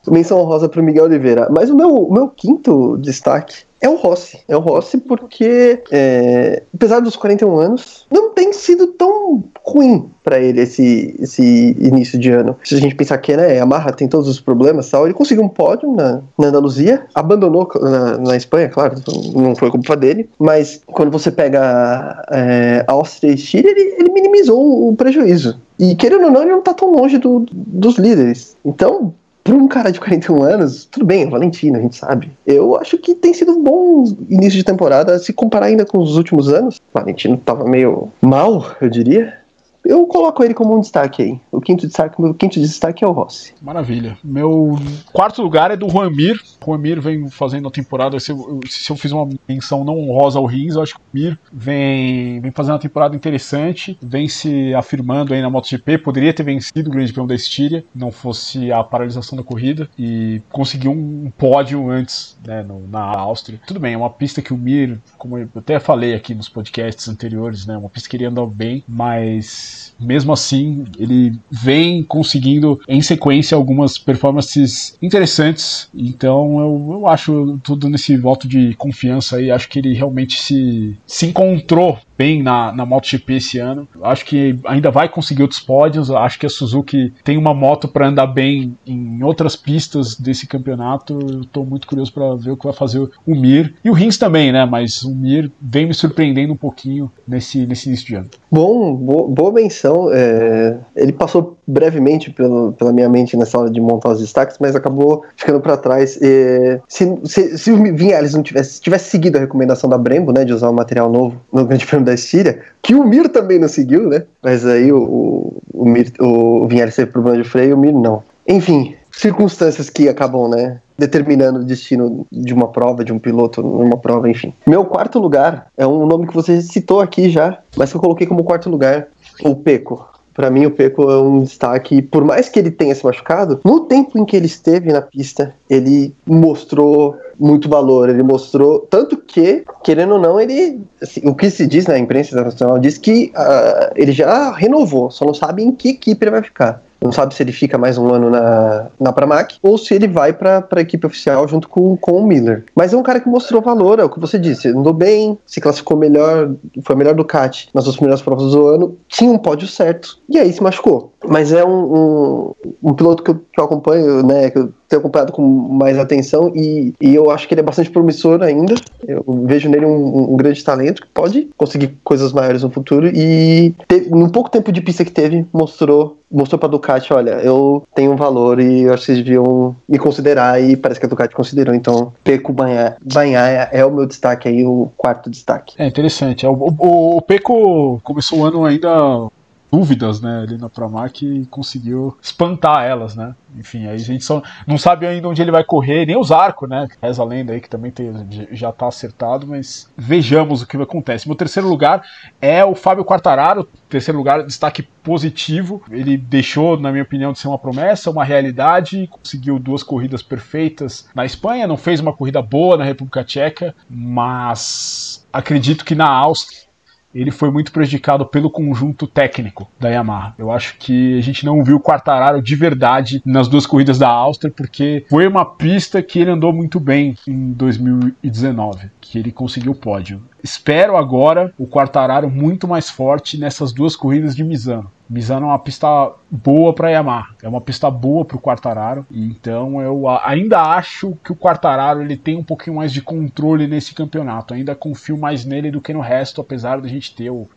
Menção 0.07 0.39
honrosa 0.39 0.67
para 0.67 0.81
o 0.81 0.83
Miguel 0.83 1.05
Oliveira. 1.05 1.47
Mas 1.49 1.69
o 1.69 1.75
meu, 1.75 1.89
o 1.89 2.13
meu 2.13 2.27
quinto 2.27 2.97
destaque 2.97 3.63
é 3.83 3.89
o 3.89 3.95
Rossi. 3.95 4.39
É 4.47 4.55
o 4.55 4.61
Rossi 4.61 4.97
porque, 4.97 5.83
é, 5.91 6.63
apesar 6.73 7.01
dos 7.01 7.17
41 7.17 7.57
anos, 7.57 8.07
não 8.09 8.29
tem 8.29 8.53
sido 8.53 8.87
tão 8.87 9.43
ruim 9.61 10.09
para 10.23 10.39
ele 10.39 10.61
esse, 10.61 11.13
esse 11.19 11.75
início 11.77 12.17
de 12.17 12.31
ano. 12.31 12.55
Se 12.63 12.75
a 12.75 12.79
gente 12.79 12.95
pensar 12.95 13.17
que 13.17 13.35
né, 13.35 13.59
a 13.59 13.65
Marra 13.65 13.91
tem 13.91 14.07
todos 14.07 14.29
os 14.29 14.39
problemas 14.39 14.89
tal, 14.89 15.05
ele 15.05 15.13
conseguiu 15.13 15.43
um 15.43 15.49
pódio 15.49 15.93
na, 15.93 16.21
na 16.39 16.47
Andaluzia, 16.47 17.05
abandonou 17.13 17.69
na, 17.81 18.17
na 18.19 18.37
Espanha, 18.37 18.69
claro, 18.69 18.95
não 19.35 19.53
foi 19.53 19.69
culpa 19.69 19.97
dele, 19.97 20.29
mas 20.39 20.79
quando 20.85 21.11
você 21.11 21.29
pega 21.29 22.23
é, 22.31 22.85
Áustria 22.87 23.33
e 23.33 23.37
Chile, 23.37 23.67
ele, 23.67 23.95
ele 23.99 24.13
minimizou 24.13 24.87
o 24.89 24.95
prejuízo. 24.95 25.59
E 25.77 25.93
querendo 25.95 26.23
ou 26.23 26.31
não, 26.31 26.41
ele 26.41 26.51
não 26.51 26.61
tá 26.61 26.73
tão 26.73 26.89
longe 26.89 27.17
do, 27.17 27.45
dos 27.51 27.97
líderes. 27.97 28.55
Então, 28.63 29.13
para 29.43 29.55
um 29.55 29.67
cara 29.67 29.91
de 29.91 29.99
41 29.99 30.41
anos, 30.41 30.85
tudo 30.85 31.05
bem, 31.05 31.23
é 31.23 31.29
Valentino, 31.29 31.77
a 31.77 31.81
gente 31.81 31.97
sabe. 31.97 32.31
Eu 32.47 32.77
acho 32.77 32.97
que 32.97 33.13
tem 33.13 33.33
sido 33.33 33.51
um 33.51 33.61
bom 33.61 34.05
início 34.29 34.57
de 34.57 34.63
temporada, 34.63 35.19
se 35.19 35.33
comparar 35.33 35.65
ainda 35.65 35.85
com 35.85 35.99
os 35.99 36.15
últimos 36.15 36.47
anos. 36.47 36.77
O 36.77 36.99
Valentino 36.99 37.37
tava 37.37 37.65
meio 37.65 38.09
mal, 38.21 38.75
eu 38.79 38.89
diria 38.89 39.42
eu 39.85 40.05
coloco 40.07 40.43
ele 40.43 40.53
como 40.53 40.75
um 40.75 40.79
destaque 40.79 41.21
aí. 41.21 41.41
O 41.51 41.59
quinto 41.59 41.85
destaque, 41.85 42.21
meu 42.21 42.33
quinto 42.33 42.59
destaque 42.59 43.03
é 43.03 43.07
o 43.07 43.11
Rossi. 43.11 43.53
Maravilha. 43.61 44.17
Meu 44.23 44.77
quarto 45.11 45.41
lugar 45.41 45.71
é 45.71 45.77
do 45.77 45.89
Juan 45.89 46.09
Mir. 46.09 46.41
Juan 46.63 46.77
Mir 46.77 47.01
vem 47.01 47.29
fazendo 47.29 47.67
a 47.67 47.71
temporada. 47.71 48.19
Se 48.19 48.31
eu, 48.31 48.59
se 48.67 48.89
eu 48.89 48.95
fiz 48.95 49.11
uma 49.11 49.27
menção 49.47 49.83
não 49.83 49.97
honrosa 49.97 50.39
ao 50.39 50.45
Rins, 50.45 50.75
eu 50.75 50.83
acho 50.83 50.95
que 50.95 50.99
o 50.99 51.03
Mir 51.13 51.39
vem, 51.51 52.39
vem 52.39 52.51
fazendo 52.51 52.73
uma 52.73 52.79
temporada 52.79 53.15
interessante, 53.15 53.97
vem 54.01 54.27
se 54.27 54.73
afirmando 54.73 55.33
aí 55.33 55.41
na 55.41 55.49
MotoGP. 55.49 55.97
Poderia 55.97 56.33
ter 56.33 56.43
vencido 56.43 56.89
o 56.89 56.93
Grande 56.93 57.11
Prêmio 57.11 57.27
da 57.27 57.35
Estíria, 57.35 57.83
não 57.93 58.11
fosse 58.11 58.71
a 58.71 58.83
paralisação 58.83 59.37
da 59.37 59.43
corrida, 59.43 59.89
e 59.97 60.41
conseguiu 60.49 60.91
um 60.91 61.31
pódio 61.37 61.89
antes, 61.89 62.37
né, 62.45 62.63
no, 62.63 62.87
na 62.87 63.01
Áustria. 63.01 63.59
Tudo 63.67 63.79
bem, 63.79 63.93
é 63.93 63.97
uma 63.97 64.09
pista 64.09 64.41
que 64.41 64.53
o 64.53 64.57
Mir, 64.57 64.99
como 65.17 65.37
eu 65.37 65.49
até 65.55 65.79
falei 65.79 66.13
aqui 66.13 66.33
nos 66.33 66.47
podcasts 66.47 67.07
anteriores, 67.09 67.65
né, 67.65 67.77
uma 67.77 67.89
pista 67.89 68.09
que 68.09 68.15
ele 68.15 68.25
anda 68.25 68.45
bem, 68.45 68.83
mas 68.87 69.72
mesmo 69.99 70.33
assim, 70.33 70.83
ele 70.97 71.33
vem 71.49 72.03
conseguindo 72.03 72.79
em 72.87 73.01
sequência 73.01 73.55
algumas 73.55 73.97
performances 73.97 74.97
interessantes. 75.01 75.89
Então 75.95 76.59
eu, 76.59 76.89
eu 76.99 77.07
acho 77.07 77.59
tudo 77.63 77.89
nesse 77.89 78.17
voto 78.17 78.47
de 78.47 78.73
confiança 78.75 79.37
aí, 79.37 79.51
acho 79.51 79.69
que 79.69 79.79
ele 79.79 79.93
realmente 79.93 80.41
se, 80.41 80.97
se 81.05 81.27
encontrou 81.27 81.97
bem 82.17 82.43
na, 82.43 82.71
na 82.71 82.85
MotoGP 82.85 83.33
esse 83.33 83.59
ano. 83.59 83.87
Acho 84.01 84.25
que 84.25 84.57
ainda 84.65 84.91
vai 84.91 85.09
conseguir 85.09 85.41
outros 85.41 85.59
pódios. 85.59 86.11
Acho 86.11 86.39
que 86.39 86.45
a 86.45 86.49
Suzuki 86.49 87.11
tem 87.23 87.37
uma 87.37 87.53
moto 87.53 87.87
para 87.87 88.07
andar 88.07 88.27
bem 88.27 88.77
em 88.85 89.23
outras 89.23 89.55
pistas 89.55 90.15
desse 90.15 90.47
campeonato. 90.47 91.41
Estou 91.41 91.65
muito 91.65 91.87
curioso 91.87 92.13
para 92.13 92.35
ver 92.35 92.51
o 92.51 92.57
que 92.57 92.65
vai 92.65 92.73
fazer 92.73 92.99
o 92.99 93.35
Mir 93.35 93.73
e 93.83 93.89
o 93.89 93.93
Rins 93.93 94.17
também, 94.17 94.51
né? 94.51 94.65
Mas 94.65 95.03
o 95.03 95.13
Mir 95.13 95.51
vem 95.61 95.85
me 95.85 95.93
surpreendendo 95.93 96.53
um 96.53 96.57
pouquinho 96.57 97.11
nesse, 97.27 97.65
nesse 97.65 97.89
início 97.89 98.05
de 98.05 98.15
ano. 98.15 98.29
Bom, 98.51 98.95
boa, 98.95 99.29
boa 99.29 99.51
menção. 99.63 100.09
É, 100.11 100.77
ele 100.95 101.11
passou 101.11 101.57
brevemente 101.65 102.29
pelo, 102.31 102.73
pela 102.73 102.91
minha 102.91 103.09
mente 103.09 103.35
nessa 103.37 103.57
hora 103.59 103.69
de 103.69 103.79
montar 103.79 104.09
os 104.09 104.19
destaques, 104.19 104.57
mas 104.59 104.75
acabou 104.75 105.23
ficando 105.35 105.59
para 105.59 105.77
trás. 105.77 106.19
É, 106.21 106.79
se, 106.87 107.17
se, 107.23 107.57
se, 107.57 107.71
o 107.71 107.81
Vinhales 107.95 108.33
não 108.33 108.43
tivesse, 108.43 108.81
tivesse 108.81 109.09
seguido 109.09 109.37
a 109.37 109.41
recomendação 109.41 109.89
da 109.89 109.97
Brembo, 109.97 110.31
né, 110.31 110.45
de 110.45 110.53
usar 110.53 110.69
um 110.69 110.73
material 110.73 111.11
novo 111.11 111.37
no 111.51 111.65
Grande 111.65 111.85
Prêmio 111.85 112.05
da 112.05 112.13
Estíria, 112.13 112.59
que 112.81 112.93
o 112.93 113.03
Mir 113.03 113.29
também 113.29 113.59
não 113.59 113.67
seguiu, 113.67 114.07
né? 114.09 114.23
Mas 114.41 114.65
aí 114.65 114.91
o, 114.91 114.97
o, 115.01 115.61
o, 115.73 115.85
Mir, 115.85 116.11
o 116.19 116.67
Vinhales 116.67 116.95
teve 116.95 117.11
problema 117.11 117.41
de 117.41 117.47
freio 117.47 117.69
e 117.69 117.73
o 117.73 117.77
Mir 117.77 117.93
não. 117.93 118.23
Enfim, 118.47 118.95
circunstâncias 119.11 119.89
que 119.89 120.09
acabam, 120.09 120.49
né, 120.49 120.81
determinando 120.97 121.59
o 121.59 121.63
destino 121.63 122.25
de 122.31 122.53
uma 122.53 122.67
prova, 122.67 123.03
de 123.03 123.13
um 123.13 123.19
piloto 123.19 123.61
numa 123.61 123.97
prova, 123.97 124.29
enfim. 124.29 124.53
Meu 124.65 124.85
quarto 124.85 125.19
lugar 125.19 125.67
é 125.77 125.85
um 125.85 126.05
nome 126.05 126.27
que 126.27 126.33
você 126.33 126.61
citou 126.61 126.99
aqui 126.99 127.29
já, 127.29 127.59
mas 127.75 127.91
que 127.91 127.97
eu 127.97 128.01
coloquei 128.01 128.27
como 128.27 128.43
quarto 128.43 128.69
lugar, 128.69 129.07
o 129.41 129.55
Peco. 129.55 130.07
Para 130.33 130.49
mim, 130.49 130.65
o 130.65 130.71
Peco 130.71 131.09
é 131.11 131.21
um 131.21 131.43
destaque. 131.43 132.01
Por 132.01 132.23
mais 132.25 132.49
que 132.49 132.57
ele 132.57 132.71
tenha 132.71 132.95
se 132.95 133.05
machucado, 133.05 133.61
no 133.63 133.81
tempo 133.81 134.17
em 134.17 134.25
que 134.25 134.35
ele 134.35 134.47
esteve 134.47 134.91
na 134.91 135.01
pista, 135.01 135.53
ele 135.69 136.13
mostrou 136.25 137.15
muito 137.39 137.69
valor. 137.69 138.09
Ele 138.09 138.23
mostrou. 138.23 138.79
Tanto 138.89 139.15
que, 139.17 139.63
querendo 139.83 140.15
ou 140.15 140.19
não, 140.19 140.39
ele. 140.39 140.81
Assim, 141.01 141.21
o 141.23 141.35
que 141.35 141.51
se 141.51 141.67
diz 141.67 141.85
na 141.85 141.99
imprensa 141.99 142.31
internacional 142.31 142.79
diz 142.79 142.97
que 142.97 143.31
uh, 143.35 143.93
ele 143.95 144.11
já 144.11 144.51
renovou, 144.51 145.11
só 145.11 145.23
não 145.23 145.33
sabe 145.35 145.63
em 145.63 145.71
que 145.71 145.89
equipe 145.89 146.23
ele 146.23 146.31
vai 146.31 146.41
ficar 146.41 146.81
não 147.03 147.11
sabe 147.11 147.35
se 147.35 147.43
ele 147.43 147.51
fica 147.51 147.77
mais 147.77 147.97
um 147.97 148.13
ano 148.13 148.29
na, 148.29 148.87
na 148.99 149.11
Pramac 149.11 149.57
ou 149.61 149.77
se 149.77 149.93
ele 149.93 150.07
vai 150.07 150.31
para 150.31 150.65
a 150.71 150.81
equipe 150.81 151.05
oficial 151.05 151.47
junto 151.47 151.67
com, 151.67 151.97
com 151.97 152.13
o 152.13 152.25
Miller. 152.25 152.63
Mas 152.75 152.93
é 152.93 152.97
um 152.97 153.03
cara 153.03 153.19
que 153.19 153.27
mostrou 153.27 153.61
valor, 153.61 153.99
é 153.99 154.03
o 154.03 154.09
que 154.09 154.19
você 154.19 154.39
disse, 154.39 154.69
andou 154.69 154.93
bem, 154.93 155.37
se 155.45 155.59
classificou 155.59 155.97
melhor, 155.97 156.51
foi 156.83 156.95
melhor 156.95 157.13
do 157.13 157.25
CAT 157.25 157.69
nas 157.73 157.83
duas 157.83 157.97
primeiras 157.97 158.21
provas 158.21 158.51
do 158.51 158.67
ano, 158.67 158.97
tinha 159.07 159.31
um 159.31 159.37
pódio 159.37 159.67
certo, 159.67 160.17
e 160.29 160.39
aí 160.39 160.51
se 160.51 160.63
machucou. 160.63 161.11
Mas 161.27 161.51
é 161.51 161.63
um, 161.63 161.69
um, 161.69 162.55
um 162.83 162.93
piloto 162.93 163.23
que 163.23 163.31
eu, 163.31 163.35
que 163.35 163.59
eu 163.59 163.65
acompanho, 163.65 164.23
né, 164.23 164.49
que 164.49 164.59
eu 164.59 164.73
tenho 164.93 164.99
acompanhado 164.99 165.31
com 165.31 165.41
mais 165.41 165.97
atenção 165.97 166.51
e, 166.55 166.93
e 167.01 167.15
eu 167.15 167.31
acho 167.31 167.47
que 167.47 167.53
ele 167.53 167.61
é 167.61 167.63
bastante 167.63 167.89
promissor 167.89 168.41
ainda. 168.43 168.75
Eu 169.07 169.23
vejo 169.45 169.69
nele 169.69 169.85
um, 169.85 170.33
um 170.33 170.37
grande 170.37 170.63
talento 170.63 171.01
que 171.01 171.07
pode 171.13 171.49
conseguir 171.57 171.95
coisas 172.03 172.31
maiores 172.31 172.63
no 172.63 172.69
futuro 172.69 173.07
e 173.07 173.73
teve, 173.87 174.09
no 174.09 174.29
pouco 174.29 174.49
tempo 174.49 174.71
de 174.71 174.81
pista 174.81 175.03
que 175.03 175.11
teve, 175.11 175.45
mostrou 175.51 176.17
mostrou 176.31 176.57
pra 176.57 176.67
Ducati, 176.67 177.13
olha, 177.13 177.33
eu 177.43 177.83
tenho 177.93 178.11
um 178.11 178.15
valor 178.15 178.59
e 178.59 178.83
eu 178.83 178.93
acho 178.93 179.01
que 179.01 179.05
vocês 179.05 179.17
deviam 179.19 179.75
me 179.87 179.99
considerar 179.99 180.59
e 180.59 180.75
parece 180.75 180.99
que 180.99 181.05
a 181.05 181.09
Ducati 181.09 181.35
considerou. 181.35 181.75
Então, 181.75 182.11
Peco 182.23 182.51
Banhar, 182.51 182.97
Banhar 183.05 183.69
é 183.71 183.85
o 183.85 183.91
meu 183.91 184.07
destaque 184.07 184.47
aí, 184.47 184.65
o 184.65 184.91
quarto 184.97 185.29
destaque. 185.29 185.75
É 185.77 185.85
interessante. 185.85 186.47
O, 186.47 186.53
o, 186.53 187.17
o 187.17 187.21
Peco 187.21 188.01
começou 188.03 188.39
o 188.39 188.45
ano 188.45 188.65
ainda 188.65 189.29
dúvidas, 189.73 190.21
né, 190.21 190.41
ali 190.43 190.55
na 190.55 190.69
Pramac 190.69 191.25
e 191.25 191.47
conseguiu 191.47 192.15
espantar 192.21 192.83
elas, 192.83 193.15
né? 193.15 193.33
Enfim, 193.57 193.87
aí 193.87 193.95
a 193.95 193.97
gente 193.97 194.23
só 194.23 194.43
não 194.67 194.77
sabe 194.77 195.07
ainda 195.07 195.27
onde 195.27 195.41
ele 195.41 195.49
vai 195.49 195.63
correr, 195.63 196.05
nem 196.05 196.15
os 196.15 196.31
arcos, 196.31 196.69
né? 196.69 196.87
Reza 197.01 197.23
a 197.23 197.25
lenda 197.25 197.53
aí 197.53 197.59
que 197.59 197.69
também 197.69 197.89
tem, 197.89 198.13
já 198.51 198.71
tá 198.71 198.87
acertado, 198.87 199.47
mas 199.47 199.89
vejamos 199.97 200.61
o 200.61 200.67
que 200.67 200.77
acontece. 200.77 201.27
Meu 201.27 201.35
terceiro 201.35 201.67
lugar 201.67 202.03
é 202.39 202.63
o 202.63 202.75
Fábio 202.75 203.03
Quartararo, 203.03 203.67
terceiro 203.89 204.19
lugar, 204.19 204.43
destaque 204.43 204.83
positivo. 204.83 205.81
Ele 205.89 206.17
deixou, 206.17 206.79
na 206.79 206.91
minha 206.91 207.03
opinião, 207.03 207.31
de 207.31 207.39
ser 207.39 207.47
uma 207.47 207.57
promessa, 207.57 208.11
uma 208.11 208.23
realidade, 208.23 209.07
conseguiu 209.07 209.57
duas 209.57 209.81
corridas 209.81 210.21
perfeitas 210.21 211.09
na 211.15 211.25
Espanha, 211.25 211.65
não 211.65 211.77
fez 211.77 211.99
uma 211.99 212.13
corrida 212.13 212.43
boa 212.43 212.77
na 212.77 212.83
República 212.83 213.23
Tcheca, 213.23 213.73
mas 213.89 215.25
acredito 215.33 215.83
que 215.83 215.95
na 215.95 216.07
Áustria 216.07 216.72
ele 217.13 217.31
foi 217.31 217.51
muito 217.51 217.71
prejudicado 217.71 218.25
pelo 218.25 218.49
conjunto 218.49 219.07
técnico 219.07 219.69
da 219.79 219.89
Yamaha. 219.89 220.33
Eu 220.37 220.51
acho 220.51 220.75
que 220.77 221.17
a 221.17 221.21
gente 221.21 221.45
não 221.45 221.63
viu 221.63 221.77
o 221.77 221.79
Quartararo 221.79 222.41
de 222.41 222.55
verdade 222.55 223.21
nas 223.25 223.47
duas 223.47 223.65
corridas 223.65 223.97
da 223.97 224.09
Áustria, 224.09 224.51
porque 224.55 225.05
foi 225.09 225.27
uma 225.27 225.45
pista 225.45 226.01
que 226.01 226.19
ele 226.19 226.31
andou 226.31 226.51
muito 226.51 226.79
bem 226.79 227.15
em 227.27 227.51
2019, 227.51 228.89
que 228.99 229.19
ele 229.19 229.31
conseguiu 229.31 229.71
o 229.71 229.75
pódio. 229.75 230.21
Espero 230.43 230.97
agora 230.97 231.53
o 231.57 231.67
Quartararo 231.67 232.29
muito 232.29 232.67
mais 232.67 232.89
forte 232.89 233.37
nessas 233.37 233.71
duas 233.71 233.95
corridas 233.95 234.35
de 234.35 234.43
Misano. 234.43 234.91
Misano 235.13 235.45
é 235.45 235.49
uma 235.49 235.59
pista 235.59 235.87
boa 236.31 236.73
para 236.73 236.89
Yamaha, 236.89 237.35
é 237.43 237.47
uma 237.47 237.61
pista 237.61 237.89
boa 237.91 238.25
para 238.25 238.35
o 238.35 238.41
Quartararo, 238.41 239.05
então 239.11 239.79
eu 239.79 240.09
ainda 240.09 240.59
acho 240.59 241.15
que 241.23 241.31
o 241.31 241.35
Quartararo 241.35 242.01
ele 242.01 242.17
tem 242.17 242.35
um 242.35 242.43
pouquinho 242.43 242.77
mais 242.77 242.91
de 242.91 243.01
controle 243.01 243.67
nesse 243.67 243.93
campeonato, 243.93 244.55
ainda 244.55 244.73
confio 244.73 245.15
mais 245.15 245.45
nele 245.45 245.69
do 245.69 245.79
que 245.79 245.93
no 245.93 246.01
resto, 246.01 246.41
apesar 246.41 246.81
da 246.81 246.87
gente 246.87 247.15
ter 247.15 247.29
o, 247.29 247.47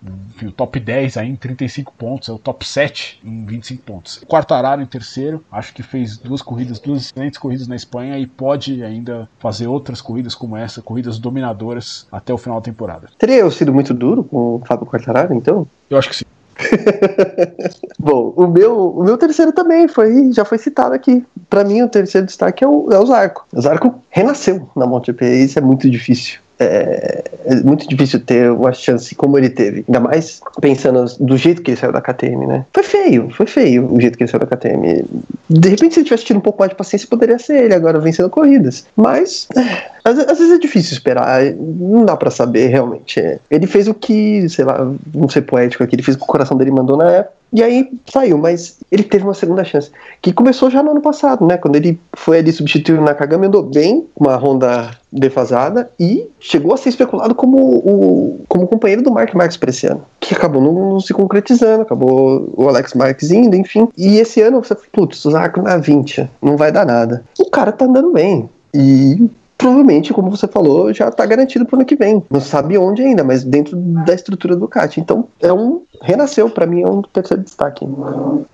o, 0.42 0.52
top 0.52 0.78
10 0.78 1.16
aí 1.16 1.30
em 1.30 1.36
35 1.36 1.94
pontos, 1.96 2.28
é 2.28 2.32
o 2.32 2.38
top 2.38 2.66
7 2.66 3.20
em 3.24 3.46
25 3.46 3.82
pontos. 3.82 4.18
O 4.18 4.26
Quartararo 4.26 4.82
em 4.82 4.86
terceiro, 4.86 5.42
acho 5.50 5.72
que 5.72 5.82
fez 5.82 6.18
duas 6.18 6.42
corridas, 6.42 6.78
duas 6.78 7.02
excelentes 7.02 7.38
corridas 7.38 7.66
na 7.66 7.76
Espanha 7.76 8.18
e 8.18 8.26
pode 8.26 8.84
ainda 8.84 9.26
fazer 9.38 9.66
outras 9.66 10.02
corridas 10.02 10.34
como 10.34 10.58
essa, 10.58 10.82
corridas 10.82 11.18
dominadoras 11.18 12.06
até 12.12 12.34
o 12.34 12.38
final 12.38 12.60
da 12.60 12.64
temporada. 12.64 13.08
Teria 13.18 13.50
sido 13.50 13.72
muito 13.72 13.94
duro 13.94 14.22
com 14.22 14.56
o 14.56 14.62
Fábio 14.66 14.86
Quartararo, 14.86 15.34
então? 15.34 15.66
Eu 15.88 15.96
acho 15.96 16.10
que 16.10 16.16
sim. 16.16 16.35
Bom, 17.98 18.32
o 18.36 18.46
meu, 18.46 18.90
o 18.90 19.04
meu 19.04 19.18
terceiro 19.18 19.52
também 19.52 19.88
foi, 19.88 20.32
já 20.32 20.44
foi 20.44 20.58
citado 20.58 20.94
aqui. 20.94 21.24
Para 21.50 21.64
mim, 21.64 21.82
o 21.82 21.88
terceiro 21.88 22.26
destaque 22.26 22.64
é 22.64 22.66
o, 22.66 22.90
é 22.92 22.98
o 22.98 23.06
Zarco. 23.06 23.46
O 23.52 23.60
Zarco 23.60 23.94
renasceu 24.10 24.68
na 24.74 24.86
MotoGP, 24.86 25.44
isso 25.44 25.58
é 25.58 25.62
muito 25.62 25.88
difícil 25.90 26.45
é, 26.58 27.24
é, 27.44 27.54
muito 27.56 27.86
difícil 27.88 28.20
ter 28.20 28.50
uma 28.50 28.72
chance 28.72 29.14
como 29.14 29.36
ele 29.36 29.50
teve. 29.50 29.84
Ainda 29.86 30.00
mais 30.00 30.40
pensando 30.60 31.04
do 31.20 31.36
jeito 31.36 31.62
que 31.62 31.72
ele 31.72 31.78
saiu 31.78 31.92
da 31.92 32.00
KTM, 32.00 32.46
né? 32.46 32.64
Foi 32.72 32.82
feio, 32.82 33.30
foi 33.30 33.46
feio 33.46 33.92
o 33.92 34.00
jeito 34.00 34.16
que 34.16 34.24
ele 34.24 34.30
saiu 34.30 34.40
da 34.40 34.56
KTM. 34.56 35.04
De 35.48 35.68
repente, 35.68 35.94
se 35.94 36.00
ele 36.00 36.04
tivesse 36.04 36.24
tido 36.24 36.38
um 36.38 36.40
pouco 36.40 36.60
mais 36.60 36.70
de 36.70 36.76
paciência, 36.76 37.08
poderia 37.08 37.38
ser 37.38 37.64
ele 37.64 37.74
agora 37.74 37.98
vencendo 37.98 38.30
corridas. 38.30 38.86
Mas, 38.96 39.46
é, 39.56 39.60
às, 40.04 40.18
às, 40.18 40.38
vezes 40.38 40.54
é 40.54 40.58
difícil 40.58 40.94
esperar, 40.94 41.42
não 41.54 42.04
dá 42.04 42.16
para 42.16 42.30
saber 42.30 42.68
realmente. 42.68 43.20
Ele 43.50 43.66
fez 43.66 43.86
o 43.86 43.94
que, 43.94 44.48
sei 44.48 44.64
lá, 44.64 44.90
não 45.14 45.28
sei 45.28 45.42
poético 45.42 45.84
aqui, 45.84 45.94
ele 45.94 46.02
fez 46.02 46.16
o 46.16 46.20
que 46.20 46.24
o 46.24 46.28
coração 46.28 46.56
dele 46.56 46.70
mandou 46.70 46.96
na 46.96 47.10
época. 47.10 47.36
E 47.56 47.62
aí 47.62 47.88
saiu, 48.04 48.36
mas 48.36 48.76
ele 48.92 49.02
teve 49.02 49.24
uma 49.24 49.32
segunda 49.32 49.64
chance, 49.64 49.90
que 50.20 50.30
começou 50.30 50.68
já 50.68 50.82
no 50.82 50.90
ano 50.90 51.00
passado, 51.00 51.46
né? 51.46 51.56
Quando 51.56 51.76
ele 51.76 51.98
foi 52.12 52.36
ali 52.36 52.52
substituir 52.52 52.98
o 52.98 53.02
Nakagami, 53.02 53.46
andou 53.46 53.62
bem, 53.62 54.06
uma 54.14 54.36
Honda 54.36 54.90
defasada, 55.10 55.90
e 55.98 56.28
chegou 56.38 56.74
a 56.74 56.76
ser 56.76 56.90
especulado 56.90 57.34
como 57.34 57.56
o 57.56 58.40
como 58.46 58.68
companheiro 58.68 59.02
do 59.02 59.10
Mark 59.10 59.32
Marques 59.34 59.56
para 59.56 59.70
esse 59.70 59.86
ano, 59.86 60.04
que 60.20 60.34
acabou 60.34 60.60
não, 60.60 60.90
não, 60.90 61.00
se 61.00 61.14
concretizando, 61.14 61.80
acabou 61.80 62.46
o 62.54 62.68
Alex 62.68 62.92
Marques 62.92 63.30
indo, 63.30 63.56
enfim. 63.56 63.88
E 63.96 64.18
esse 64.18 64.42
ano 64.42 64.62
você, 64.62 64.74
putz, 64.92 65.24
o 65.24 65.30
Zarco 65.30 65.62
na 65.62 65.78
20, 65.78 66.28
não 66.42 66.58
vai 66.58 66.70
dar 66.70 66.84
nada. 66.84 67.24
O 67.38 67.48
cara 67.48 67.72
tá 67.72 67.86
andando 67.86 68.12
bem. 68.12 68.50
E 68.74 69.30
provavelmente, 69.56 70.12
como 70.12 70.30
você 70.30 70.46
falou, 70.46 70.92
já 70.92 71.08
está 71.08 71.24
garantido 71.24 71.64
para 71.64 71.76
o 71.76 71.78
ano 71.78 71.86
que 71.86 71.96
vem. 71.96 72.22
Não 72.30 72.40
sabe 72.40 72.76
onde 72.78 73.02
ainda, 73.02 73.24
mas 73.24 73.44
dentro 73.44 73.76
da 73.76 74.14
estrutura 74.14 74.56
do 74.56 74.68
CAT. 74.68 75.00
Então, 75.00 75.28
é 75.40 75.52
um. 75.52 75.82
Renasceu, 76.02 76.50
para 76.50 76.66
mim, 76.66 76.82
é 76.82 76.86
um 76.86 77.02
terceiro 77.02 77.42
destaque. 77.42 77.86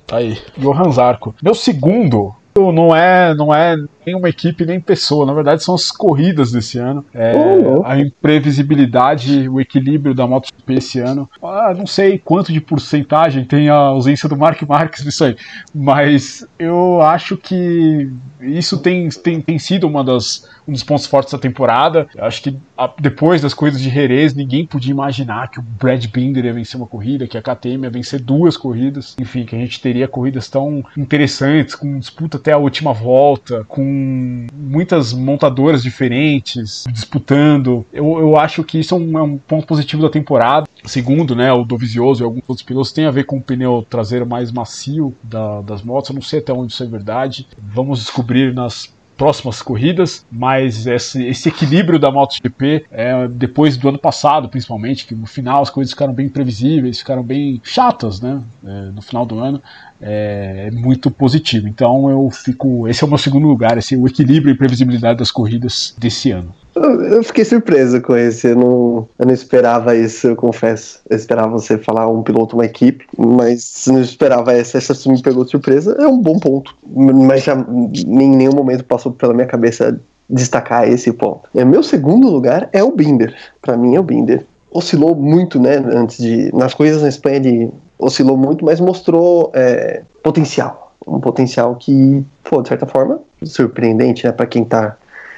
Tá 0.06 0.18
aí. 0.18 0.38
Johan 0.56 0.90
Zarco. 0.90 1.34
Meu 1.42 1.54
segundo 1.54 2.34
não 2.54 2.94
é, 2.94 3.34
não 3.34 3.54
é 3.54 3.76
nenhuma 4.06 4.28
equipe 4.28 4.64
nem 4.64 4.80
pessoa, 4.80 5.26
na 5.26 5.32
verdade 5.32 5.62
são 5.62 5.74
as 5.74 5.90
corridas 5.90 6.52
desse 6.52 6.78
ano. 6.78 7.04
É, 7.14 7.32
oh, 7.34 7.82
a 7.84 7.98
imprevisibilidade, 7.98 9.48
o 9.48 9.60
equilíbrio 9.60 10.14
da 10.14 10.26
MotoGP 10.26 10.74
esse 10.74 10.98
ano. 10.98 11.28
Ah, 11.42 11.74
não 11.76 11.86
sei 11.86 12.18
quanto 12.18 12.52
de 12.52 12.60
porcentagem 12.60 13.44
tem 13.44 13.68
a 13.68 13.76
ausência 13.76 14.28
do 14.28 14.36
Mark 14.36 14.60
Marques 14.62 15.04
nisso 15.04 15.24
aí, 15.24 15.36
mas 15.74 16.46
eu 16.58 17.00
acho 17.00 17.36
que 17.36 18.08
isso 18.42 18.78
tem, 18.78 19.08
tem, 19.08 19.40
tem 19.40 19.58
sido 19.58 19.86
uma 19.86 20.02
das, 20.02 20.48
um 20.66 20.72
dos 20.72 20.82
pontos 20.82 21.06
fortes 21.06 21.32
da 21.32 21.38
temporada. 21.38 22.08
Eu 22.14 22.24
acho 22.24 22.42
que 22.42 22.56
a, 22.76 22.92
depois 22.98 23.40
das 23.40 23.54
corridas 23.54 23.80
de 23.80 23.88
Jerez, 23.88 24.34
ninguém 24.34 24.66
podia 24.66 24.90
imaginar 24.90 25.48
que 25.48 25.60
o 25.60 25.62
Brad 25.62 26.04
Binder 26.06 26.44
ia 26.44 26.52
vencer 26.52 26.78
uma 26.78 26.86
corrida, 26.86 27.26
que 27.26 27.38
a 27.38 27.42
KTM 27.42 27.84
ia 27.84 27.90
vencer 27.90 28.20
duas 28.20 28.56
corridas, 28.56 29.14
enfim, 29.20 29.44
que 29.44 29.54
a 29.54 29.58
gente 29.58 29.80
teria 29.80 30.08
corridas 30.08 30.48
tão 30.48 30.84
interessantes, 30.96 31.74
com 31.74 31.98
disputa 31.98 32.36
até 32.36 32.52
a 32.52 32.58
última 32.58 32.92
volta, 32.92 33.64
com 33.68 33.84
muitas 33.92 35.12
montadoras 35.12 35.82
diferentes 35.82 36.84
disputando. 36.90 37.84
Eu, 37.92 38.18
eu 38.18 38.36
acho 38.36 38.64
que 38.64 38.78
isso 38.78 38.94
é 38.94 38.98
um, 38.98 39.18
é 39.18 39.22
um 39.22 39.38
ponto 39.38 39.66
positivo 39.66 40.02
da 40.02 40.10
temporada. 40.10 40.68
Segundo, 40.84 41.34
né, 41.34 41.52
o 41.52 41.64
Dovizioso 41.64 42.22
e 42.22 42.24
alguns 42.24 42.42
outros 42.48 42.64
pilotos 42.64 42.92
tem 42.92 43.04
a 43.04 43.10
ver 43.10 43.24
com 43.24 43.36
o 43.36 43.42
pneu 43.42 43.86
traseiro 43.88 44.26
mais 44.26 44.50
macio 44.50 45.14
da, 45.22 45.60
das 45.60 45.82
motos. 45.82 46.10
Eu 46.10 46.14
não 46.14 46.22
sei 46.22 46.40
até 46.40 46.52
onde 46.52 46.72
isso 46.72 46.82
é 46.82 46.86
verdade. 46.86 47.46
Vamos 47.58 48.00
descobrir 48.00 48.52
nas 48.52 48.91
próximas 49.16 49.62
corridas, 49.62 50.24
mas 50.30 50.86
esse, 50.86 51.24
esse 51.26 51.48
equilíbrio 51.48 51.98
da 51.98 52.10
MotoGP, 52.10 52.86
é, 52.90 53.28
depois 53.28 53.76
do 53.76 53.88
ano 53.88 53.98
passado, 53.98 54.48
principalmente, 54.48 55.06
que 55.06 55.14
no 55.14 55.26
final 55.26 55.62
as 55.62 55.70
coisas 55.70 55.92
ficaram 55.92 56.12
bem 56.12 56.28
previsíveis, 56.28 56.98
ficaram 56.98 57.22
bem 57.22 57.60
chatas, 57.62 58.20
né, 58.20 58.42
é, 58.64 58.68
no 58.86 59.02
final 59.02 59.24
do 59.24 59.38
ano, 59.38 59.62
é, 60.00 60.66
é, 60.66 60.70
muito 60.70 61.10
positivo. 61.10 61.68
Então 61.68 62.10
eu 62.10 62.28
fico, 62.30 62.88
esse 62.88 63.04
é 63.04 63.06
o 63.06 63.08
meu 63.08 63.18
segundo 63.18 63.46
lugar, 63.46 63.78
esse 63.78 63.96
o 63.96 64.06
equilíbrio 64.06 64.52
e 64.52 64.56
previsibilidade 64.56 65.18
das 65.18 65.30
corridas 65.30 65.94
desse 65.98 66.30
ano. 66.30 66.54
Eu 66.74 67.22
fiquei 67.22 67.44
surpreso 67.44 68.00
com 68.00 68.16
esse, 68.16 68.48
eu 68.48 68.56
não, 68.56 69.08
eu 69.18 69.26
não 69.26 69.32
esperava 69.32 69.94
isso, 69.94 70.28
eu 70.28 70.36
confesso. 70.36 71.00
Eu 71.08 71.16
esperava 71.16 71.50
você 71.50 71.76
falar 71.76 72.08
um 72.08 72.22
piloto, 72.22 72.56
uma 72.56 72.64
equipe, 72.64 73.04
mas 73.16 73.84
não 73.86 74.00
esperava 74.00 74.52
essa, 74.52 74.78
essa 74.78 75.10
me 75.10 75.20
pegou 75.20 75.44
de 75.44 75.50
surpresa, 75.50 75.94
é 75.98 76.06
um 76.06 76.18
bom 76.18 76.38
ponto. 76.38 76.74
Mas 76.86 77.44
já 77.44 77.54
em 77.54 78.30
nenhum 78.30 78.54
momento 78.54 78.84
passou 78.84 79.12
pela 79.12 79.34
minha 79.34 79.46
cabeça 79.46 80.00
destacar 80.28 80.88
esse 80.88 81.12
ponto. 81.12 81.48
É, 81.54 81.64
meu 81.64 81.82
segundo 81.82 82.30
lugar 82.30 82.68
é 82.72 82.82
o 82.82 82.90
Binder, 82.90 83.34
para 83.60 83.76
mim 83.76 83.94
é 83.94 84.00
o 84.00 84.04
Binder. 84.04 84.46
Oscilou 84.70 85.14
muito, 85.14 85.60
né, 85.60 85.76
antes 85.76 86.16
de. 86.16 86.50
Nas 86.54 86.72
coisas 86.72 87.02
na 87.02 87.08
Espanha 87.08 87.36
ele 87.36 87.70
oscilou 87.98 88.38
muito, 88.38 88.64
mas 88.64 88.80
mostrou 88.80 89.50
é, 89.54 90.02
potencial 90.22 90.82
um 91.06 91.20
potencial 91.20 91.74
que, 91.76 92.24
pô, 92.44 92.62
de 92.62 92.68
certa 92.68 92.86
forma, 92.86 93.20
surpreendente, 93.44 94.24
né, 94.24 94.32
para 94.32 94.46
quem 94.46 94.64
tá 94.64 94.96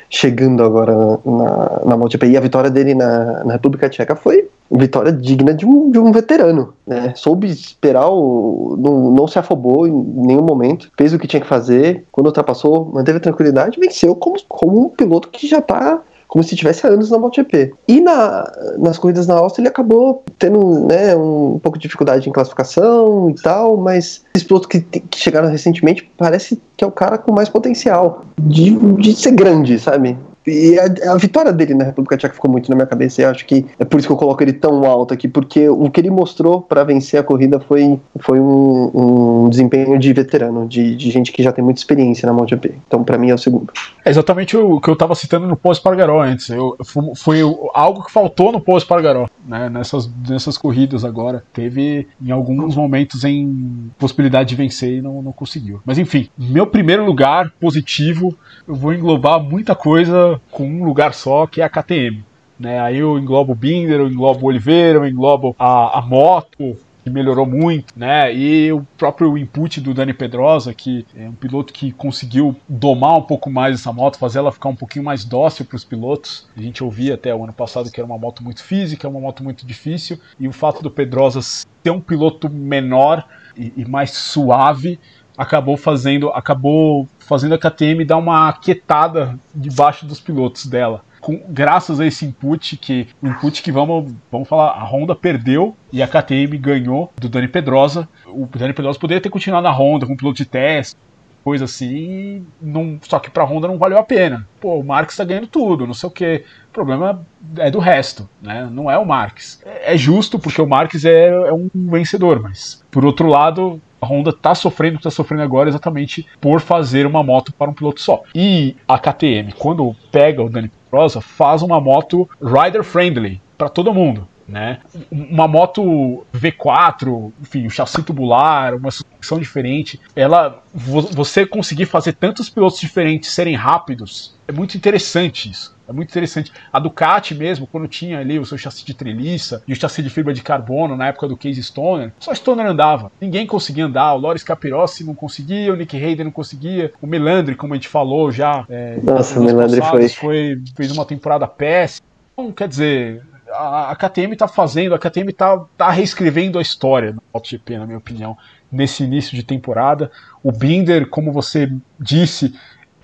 chegando 0.09 0.63
agora 0.63 0.93
na, 1.25 1.83
na 1.85 1.97
MotoGP. 1.97 2.27
E 2.29 2.37
a 2.37 2.41
vitória 2.41 2.71
dele 2.71 2.95
na, 2.95 3.45
na 3.45 3.53
República 3.55 3.89
Tcheca 3.89 4.17
foi 4.17 4.49
vitória 4.71 5.13
digna 5.13 5.53
de 5.53 5.67
um, 5.67 5.91
de 5.91 5.99
um 5.99 6.11
veterano, 6.11 6.75
né? 6.87 7.13
Soube 7.15 7.49
esperar, 7.49 8.09
o, 8.09 8.77
não, 8.79 9.11
não 9.11 9.29
se 9.29 9.39
afobou 9.39 9.87
em 9.87 9.93
nenhum 9.93 10.43
momento, 10.43 10.91
fez 10.97 11.13
o 11.13 11.19
que 11.19 11.29
tinha 11.29 11.41
que 11.41 11.47
fazer, 11.47 12.05
quando 12.11 12.27
ultrapassou, 12.27 12.91
manteve 12.93 13.19
a 13.19 13.21
tranquilidade, 13.21 13.79
venceu 13.79 14.15
como, 14.15 14.37
como 14.49 14.87
um 14.87 14.89
piloto 14.89 15.29
que 15.29 15.47
já 15.47 15.61
tá 15.61 16.01
como 16.29 16.43
se 16.43 16.57
tivesse 16.57 16.87
anos 16.87 17.11
na 17.11 17.19
MotoGP. 17.19 17.75
E 17.87 18.01
na, 18.01 18.51
nas 18.79 18.99
corridas 18.99 19.27
na 19.27 19.35
Áustria 19.35 19.63
ele 19.63 19.69
acabou 19.69 20.25
tendo 20.39 20.87
né, 20.87 21.15
um, 21.17 21.59
pouco 21.63 21.79
de 21.79 21.83
dificuldade 21.83 22.29
em 22.29 22.33
classificação 22.33 23.31
e 23.31 23.35
tal, 23.35 23.77
mas 23.77 24.23
esses 24.35 24.47
pilotos 24.47 24.69
que, 24.69 24.81
que 24.81 25.19
chegaram 25.19 25.49
recentemente 25.49 26.09
parece 26.17 26.61
que 26.77 26.85
é 26.85 26.87
o 26.87 26.93
cara 26.93 27.19
com 27.19 27.33
mais 27.33 27.49
potencial 27.49 28.25
de, 28.39 28.71
de 28.97 29.15
ser 29.15 29.33
grande, 29.33 29.79
sabe? 29.79 30.19
E 30.47 30.79
a, 30.79 31.13
a, 31.13 31.17
vitória 31.17 31.53
dele 31.53 31.75
na 31.75 31.85
República 31.85 32.17
Tcheca 32.17 32.35
ficou 32.35 32.51
muito 32.51 32.69
na 32.69 32.77
minha 32.77 32.87
cabeça. 32.87 33.23
E 33.23 33.25
acho 33.25 33.47
que 33.47 33.65
é 33.79 33.85
por 33.85 33.99
isso 33.99 34.09
que 34.09 34.13
eu 34.13 34.17
coloco 34.17 34.43
ele 34.43 34.53
tão 34.53 34.85
alto 34.85 35.15
aqui, 35.15 35.27
porque 35.27 35.69
o 35.69 35.91
que 35.91 36.01
ele 36.01 36.11
mostrou 36.11 36.61
para 36.61 36.85
vencer 36.85 37.19
a 37.19 37.23
corrida 37.23 37.59
foi, 37.61 37.99
foi 38.21 38.39
um, 38.39 39.45
um 39.45 39.49
desempenho 39.49 39.99
de 39.99 40.13
veterano, 40.13 40.69
de, 40.69 40.95
de, 40.95 41.11
gente 41.11 41.33
que 41.33 41.43
já 41.43 41.53
tem 41.53 41.65
muita 41.65 41.81
experiência 41.81 42.27
na 42.27 42.33
MotoGP. 42.33 42.75
Então, 42.87 43.03
para 43.03 43.17
mim, 43.17 43.31
é 43.31 43.35
o 43.35 43.39
segundo. 43.39 43.73
É 44.05 44.11
exatamente 44.11 44.57
o 44.57 44.81
que 44.81 44.89
eu 44.89 44.95
estava 44.95 45.15
citando 45.15 45.47
no 45.47 45.57
pós-Pargaró 45.57 46.23
antes. 46.23 46.51
Eu, 46.51 46.77
foi, 47.17 47.41
algo 47.73 48.05
que 48.05 48.13
faltou 48.13 48.53
no 48.53 48.61
pós-Pargaró, 48.61 49.29
né? 49.47 49.71
Nessas, 49.71 50.11
nessas 50.29 50.59
corridas 50.59 51.05
agora. 51.05 51.43
Teve 51.53 52.07
em 52.23 52.31
alguns 52.31 52.77
momentos 52.77 53.25
em 53.25 53.91
possibilidade 53.99 54.51
de 54.51 54.57
vencer 54.57 54.99
e 54.99 55.03
não, 55.03 55.23
não 55.23 55.33
conseguiu. 55.33 55.81
Mas 55.85 55.99
enfim, 55.99 56.29
meu 56.39 56.67
primeiro 56.67 57.05
lugar 57.05 57.51
positivo, 57.61 58.37
eu 58.69 58.75
vou 58.75 58.93
englobar 58.93 59.43
muita 59.43 59.75
coisa 59.75 60.34
com 60.51 60.67
um 60.67 60.85
lugar 60.85 61.15
só, 61.15 61.47
que 61.47 61.61
é 61.61 61.65
a 61.65 61.69
KTM. 61.69 62.25
Né? 62.59 62.81
Aí 62.81 62.99
eu 62.99 63.19
englobo 63.19 63.53
o 63.53 63.57
Binder, 63.57 64.01
eu 64.01 64.09
englobo 64.09 64.45
o 64.45 64.49
Oliveira, 64.49 64.99
eu 64.99 65.07
englobo 65.07 65.55
a, 65.59 65.99
a 65.99 66.03
moto, 66.03 66.77
que 67.05 67.11
melhorou 67.11 67.45
muito, 67.45 67.93
né? 67.95 68.35
E 68.35 68.73
o 68.73 68.83
próprio 68.97 69.37
input 69.37 69.79
do 69.79 69.93
Dani 69.93 70.15
Pedrosa, 70.15 70.73
que 70.73 71.07
é 71.15 71.29
um 71.29 71.35
piloto 71.35 71.71
que 71.71 71.93
conseguiu 71.93 72.57
domar 72.67 73.19
um 73.19 73.23
pouco 73.23 73.51
mais 73.51 73.75
essa 73.75 73.93
moto, 73.93 74.19
fazer 74.19 74.39
ela 74.39 74.51
ficar 74.51 74.71
um 74.71 74.77
pouquinho 74.77 75.05
mais 75.05 75.23
dócil 75.23 75.67
para 75.67 75.77
os 75.77 75.85
pilotos. 75.85 76.49
A 76.57 76.63
gente 76.63 76.83
ouvia 76.83 77.15
até 77.15 77.35
o 77.35 77.45
ano 77.45 77.53
passado 77.53 77.91
que 77.91 78.01
era 78.01 78.07
uma 78.07 78.17
moto 78.17 78.43
muito 78.43 78.65
física, 78.65 79.07
uma 79.07 79.21
moto 79.21 79.45
muito 79.45 79.67
difícil, 79.67 80.19
e 80.41 80.49
o 80.49 80.53
fato 80.53 80.83
do 80.83 80.91
Pedrosa 80.91 81.43
ser 81.43 81.91
um 81.91 82.01
piloto 82.01 82.49
menor 82.49 83.23
e, 83.55 83.71
e 83.77 83.85
mais 83.85 84.13
suave 84.13 84.99
acabou 85.37 85.77
fazendo, 85.77 86.29
acabou 86.31 87.09
fazendo 87.19 87.55
a 87.55 87.59
KTM 87.59 88.05
dar 88.05 88.17
uma 88.17 88.53
quietada 88.53 89.39
debaixo 89.55 90.07
dos 90.07 90.21
pilotos 90.21 90.67
dela. 90.67 91.03
Com, 91.21 91.41
graças 91.49 92.01
a 92.01 92.07
esse 92.07 92.27
input 92.27 92.77
que 92.77 93.09
input 93.23 93.63
que 93.63 93.73
vamos, 93.73 94.13
vamos 94.31 94.47
falar, 94.47 94.73
a 94.73 94.85
Honda 94.85 95.15
perdeu 95.15 95.75
e 95.91 96.03
a 96.03 96.09
KTM 96.09 96.59
ganhou 96.59 97.11
do 97.19 97.29
Dani 97.29 97.49
Pedrosa. 97.49 98.09
O 98.27 98.47
Dani 98.47 98.75
Pedrosa 98.75 98.99
poderia 98.99 99.23
ter 99.23 99.31
continuado 99.31 99.65
na 99.65 99.73
Honda 99.73 100.07
com 100.07 100.17
piloto 100.17 100.37
de 100.37 100.45
teste, 100.45 100.97
coisa 101.45 101.67
assim, 101.67 102.47
não, 102.61 102.99
só 103.03 103.19
que 103.19 103.31
pra 103.31 103.45
Honda 103.45 103.69
não 103.69 103.77
valeu 103.77 103.99
a 103.99 104.03
pena. 104.03 104.49
Pô, 104.59 104.79
o 104.79 104.85
Marx 104.85 105.15
tá 105.15 105.25
ganhando 105.25 105.47
tudo, 105.47 105.87
não 105.87 105.93
sei 105.93 106.09
o 106.09 106.13
que. 106.13 106.45
O 106.71 106.73
problema 106.73 107.25
é 107.59 107.71
do 107.71 107.79
resto, 107.79 108.29
né? 108.41 108.67
Não 108.73 108.91
é 108.91 108.97
o 108.97 109.05
Marx. 109.05 109.61
É, 109.65 109.95
é 109.95 109.97
justo 109.99 110.39
porque 110.39 110.61
o 110.61 110.67
Marx 110.67 111.05
é, 111.05 111.29
é 111.29 111.53
um 111.53 111.69
vencedor, 111.75 112.41
mas 112.41 112.83
por 112.91 113.05
outro 113.05 113.29
lado, 113.29 113.81
a 114.05 114.07
Honda 114.07 114.31
está 114.31 114.55
sofrendo 114.55 114.97
o 114.97 114.99
que 114.99 115.09
está 115.09 115.11
sofrendo 115.11 115.43
agora 115.43 115.69
exatamente 115.69 116.27
por 116.41 116.61
fazer 116.61 117.07
uma 117.07 117.23
moto 117.23 117.53
para 117.53 117.71
um 117.71 117.75
piloto 117.75 118.01
só. 118.01 118.23
E 118.35 118.77
a 118.87 118.99
KTM, 118.99 119.53
quando 119.53 119.97
pega 120.13 120.43
o 120.43 120.49
Dani 120.49 120.71
Pedrosa, 120.85 121.21
faz 121.21 121.63
uma 121.63 121.81
moto 121.81 122.29
rider 122.41 122.85
friendly 122.85 123.41
para 123.57 123.69
todo 123.69 123.95
mundo. 123.95 124.29
Né? 124.47 124.81
Uma 125.11 125.49
moto 125.49 126.27
V4, 126.35 127.33
enfim, 127.41 127.67
um 127.67 127.71
chassi 127.71 128.03
tubular, 128.03 128.75
uma 128.75 128.91
suspensão 128.91 129.39
diferente, 129.39 129.99
ela 130.15 130.63
você 130.75 131.47
conseguir 131.47 131.87
fazer 131.87 132.13
tantos 132.13 132.51
pilotos 132.51 132.79
diferentes 132.79 133.31
serem 133.31 133.55
rápidos, 133.55 134.35
é 134.47 134.53
muito 134.53 134.77
interessante 134.77 135.51
isso. 135.51 135.74
É 135.89 135.93
muito 135.93 136.11
interessante. 136.11 136.53
A 136.73 136.79
Ducati 136.79 137.35
mesmo, 137.35 137.67
quando 137.67 137.87
tinha 137.87 138.19
ali 138.19 138.39
o 138.39 138.45
seu 138.45 138.57
chassi 138.57 138.85
de 138.85 138.95
treliça 138.95 139.63
e 139.67 139.73
o 139.73 139.77
chassi 139.77 140.03
de 140.03 140.11
fibra 140.11 140.33
de 140.33 140.43
carbono 140.43 140.97
na 140.97 141.09
época 141.09 141.29
do 141.29 141.37
Case 141.37 141.63
Stoner, 141.63 142.13
só 142.19 142.35
Stoner 142.35 142.67
andava. 142.67 143.11
Ninguém 143.21 143.47
conseguia 143.47 143.87
andar. 143.87 144.15
O 144.15 144.19
Loris 144.19 144.43
Capirossi 144.43 145.05
não 145.05 145.15
conseguia, 145.15 145.73
o 145.73 145.77
Nick 145.77 145.97
Hayden 145.97 146.25
não 146.25 146.33
conseguia. 146.33 146.93
O 147.01 147.07
Melandri, 147.07 147.55
como 147.55 147.75
a 147.75 147.77
gente 147.77 147.89
falou 147.89 148.31
já. 148.31 148.65
É, 148.69 148.99
Nossa, 149.03 149.39
o 149.39 149.45
Melandri 149.45 149.81
foi... 149.83 150.09
foi. 150.09 150.63
Fez 150.75 150.91
uma 150.91 151.05
temporada 151.05 151.47
péssima. 151.47 152.07
Então, 152.33 152.51
quer 152.51 152.67
dizer, 152.67 153.23
a, 153.55 153.95
KTM 153.97 154.37
tá 154.37 154.49
fazendo, 154.49 154.95
a 154.95 154.99
KTM 154.99 155.33
tá, 155.33 155.65
tá 155.77 155.91
reescrevendo 155.91 156.59
a 156.59 156.63
história 156.63 157.13
do 157.13 157.23
MotoGP, 157.33 157.79
na 157.79 157.87
minha 157.87 157.99
opinião, 157.99 158.37
nesse 158.71 159.05
início 159.05 159.37
de 159.37 159.43
temporada. 159.43 160.11
O 160.43 160.51
Binder, 160.51 161.09
como 161.09 161.33
você 161.33 161.71
disse, 161.99 162.55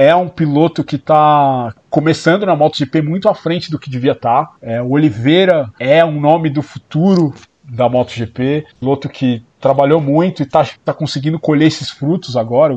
é 0.01 0.17
um 0.17 0.31
piloto 0.31 0.83
que 0.83 0.97
está 0.97 1.75
começando 1.91 2.47
na 2.47 2.57
MotoGP 2.57 3.03
muito 3.03 3.29
à 3.29 3.35
frente 3.35 3.71
do 3.71 3.79
que 3.79 3.91
devia 3.91 4.13
estar. 4.13 4.47
Tá. 4.47 4.53
É, 4.63 4.81
o 4.81 4.93
Oliveira 4.93 5.71
é 5.79 6.03
um 6.03 6.19
nome 6.19 6.49
do 6.49 6.63
futuro 6.63 7.35
da 7.63 7.87
MotoGP, 7.87 8.65
piloto 8.81 9.11
que 9.11 9.43
trabalhou 9.61 10.01
muito 10.01 10.41
e 10.41 10.47
está 10.47 10.67
tá 10.83 10.95
conseguindo 10.95 11.39
colher 11.39 11.67
esses 11.67 11.91
frutos 11.91 12.35
agora. 12.35 12.75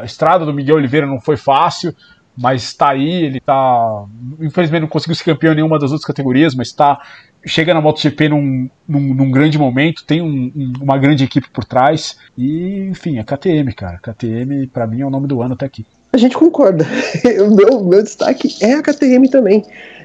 A 0.00 0.06
estrada 0.06 0.46
do 0.46 0.54
Miguel 0.54 0.76
Oliveira 0.76 1.06
não 1.06 1.20
foi 1.20 1.36
fácil, 1.36 1.94
mas 2.34 2.62
está 2.62 2.92
aí, 2.92 3.24
ele 3.24 3.36
está. 3.36 4.04
Infelizmente 4.40 4.80
não 4.80 4.88
conseguiu 4.88 5.14
ser 5.14 5.24
campeão 5.24 5.52
em 5.52 5.56
nenhuma 5.56 5.78
das 5.78 5.90
outras 5.90 6.06
categorias, 6.06 6.54
mas 6.54 6.68
está. 6.68 6.98
Chega 7.44 7.74
na 7.74 7.80
MotoGP 7.82 8.30
num, 8.30 8.70
num, 8.88 9.14
num 9.14 9.30
grande 9.30 9.58
momento, 9.58 10.02
tem 10.06 10.22
um, 10.22 10.50
um, 10.56 10.72
uma 10.80 10.96
grande 10.96 11.24
equipe 11.24 11.50
por 11.50 11.66
trás. 11.66 12.18
E, 12.38 12.88
enfim, 12.88 13.18
é 13.18 13.22
KTM, 13.22 13.74
cara. 13.74 13.98
KTM, 13.98 14.66
para 14.68 14.86
mim, 14.86 15.02
é 15.02 15.06
o 15.06 15.10
nome 15.10 15.26
do 15.28 15.42
ano 15.42 15.52
até 15.52 15.66
aqui. 15.66 15.84
A 16.12 16.18
gente 16.18 16.36
concorda. 16.36 16.86
o 17.48 17.54
meu, 17.54 17.82
meu 17.82 18.02
destaque 18.02 18.54
é 18.60 18.74
a 18.74 18.82
KTM 18.82 19.28
também. 19.28 19.64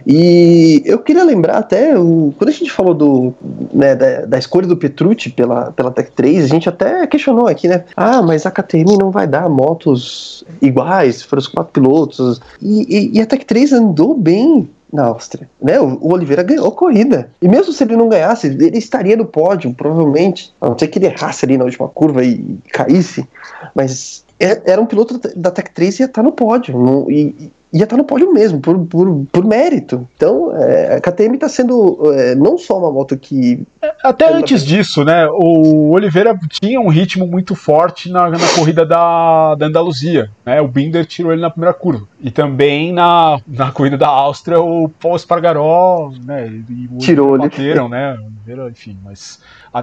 E 0.09 0.81
eu 0.85 0.99
queria 0.99 1.23
lembrar 1.25 1.57
até, 1.57 1.99
o, 1.99 2.33
quando 2.37 2.49
a 2.49 2.53
gente 2.53 2.71
falou 2.71 2.93
do, 2.93 3.33
né, 3.73 3.93
da, 3.93 4.21
da, 4.21 4.39
escolha 4.39 4.65
do 4.65 4.77
Petrucci 4.77 5.29
pela, 5.29 5.73
pela 5.73 5.91
Tech 5.91 6.09
3, 6.15 6.45
a 6.45 6.47
gente 6.47 6.69
até 6.69 7.05
questionou 7.07 7.45
aqui, 7.45 7.67
né? 7.67 7.83
Ah, 7.93 8.21
mas 8.21 8.45
a 8.45 8.51
KTM 8.51 8.97
não 8.97 9.11
vai 9.11 9.27
dar 9.27 9.49
motos 9.49 10.45
iguais 10.61 11.23
para 11.23 11.39
os 11.39 11.47
quatro 11.47 11.73
pilotos. 11.73 12.39
E, 12.61 12.85
e, 12.87 13.17
e 13.17 13.21
a 13.21 13.25
Tech 13.25 13.45
3 13.45 13.73
andou 13.73 14.15
bem 14.15 14.69
na 14.93 15.07
Áustria. 15.07 15.49
Né? 15.61 15.77
O, 15.77 15.97
o, 15.99 16.13
Oliveira 16.13 16.41
ganhou 16.41 16.71
corrida. 16.71 17.29
E 17.41 17.49
mesmo 17.49 17.73
se 17.73 17.83
ele 17.83 17.97
não 17.97 18.07
ganhasse, 18.07 18.47
ele 18.47 18.77
estaria 18.77 19.17
no 19.17 19.25
pódio, 19.25 19.73
provavelmente. 19.73 20.53
A 20.61 20.69
não 20.69 20.79
ser 20.79 20.87
que 20.87 20.99
ele 20.99 21.07
errasse 21.07 21.43
ali 21.43 21.57
na 21.57 21.65
última 21.65 21.89
curva 21.89 22.23
e, 22.23 22.35
e 22.65 22.69
caísse. 22.69 23.27
Mas 23.75 24.23
era 24.39 24.80
um 24.82 24.86
piloto 24.86 25.19
da 25.36 25.52
Tech 25.52 25.71
3 25.71 26.00
e 26.00 26.04
ia 26.04 26.06
estar 26.06 26.23
no 26.23 26.32
pódio. 26.32 26.78
No, 26.78 27.10
e, 27.10 27.52
ia 27.71 27.84
estar 27.84 27.97
no 27.97 28.03
pódio 28.03 28.34
mesmo, 28.34 28.60
por, 28.60 28.77
por, 28.86 29.25
por 29.32 29.45
mérito. 29.45 30.08
Então, 30.15 30.56
é, 30.56 30.95
a 30.95 31.01
KTM 31.01 31.36
está 31.36 31.49
sendo 31.49 32.13
é, 32.13 32.36
não 32.36 32.58
só 32.58 32.77
uma 32.77 32.91
moto 32.91 33.17
que. 33.17 33.63
É, 33.82 33.93
até 34.03 34.32
antes 34.34 34.65
disso, 34.65 35.03
né? 35.03 35.27
O 35.30 35.91
Oliveira 35.91 36.38
tinha 36.49 36.80
um 36.80 36.88
ritmo 36.88 37.27
muito 37.27 37.56
forte 37.56 38.10
na, 38.10 38.30
na 38.30 38.47
corrida 38.56 38.86
da, 38.86 39.56
da 39.56 39.65
Andaluzia. 39.65 40.30
Né, 40.45 40.62
o 40.62 40.67
Binder 40.67 41.06
tirou 41.06 41.32
ele 41.32 41.41
na 41.41 41.49
primeira 41.49 41.73
curva. 41.73 42.08
E 42.21 42.32
também 42.32 42.93
na, 42.93 43.39
na 43.47 43.71
corrida 43.71 43.97
da 43.97 44.08
Áustria, 44.08 44.60
o 44.60 44.89
Paul 44.89 45.15
Espargaró 45.15 46.12
né, 46.25 46.47
e 46.47 46.89
o 46.91 46.97
tirou 46.97 47.36
ele. 47.36 47.43
bateram, 47.43 47.89
né? 47.89 48.17
Oliveira, 48.47 48.69
enfim, 48.69 48.97
mas 49.03 49.41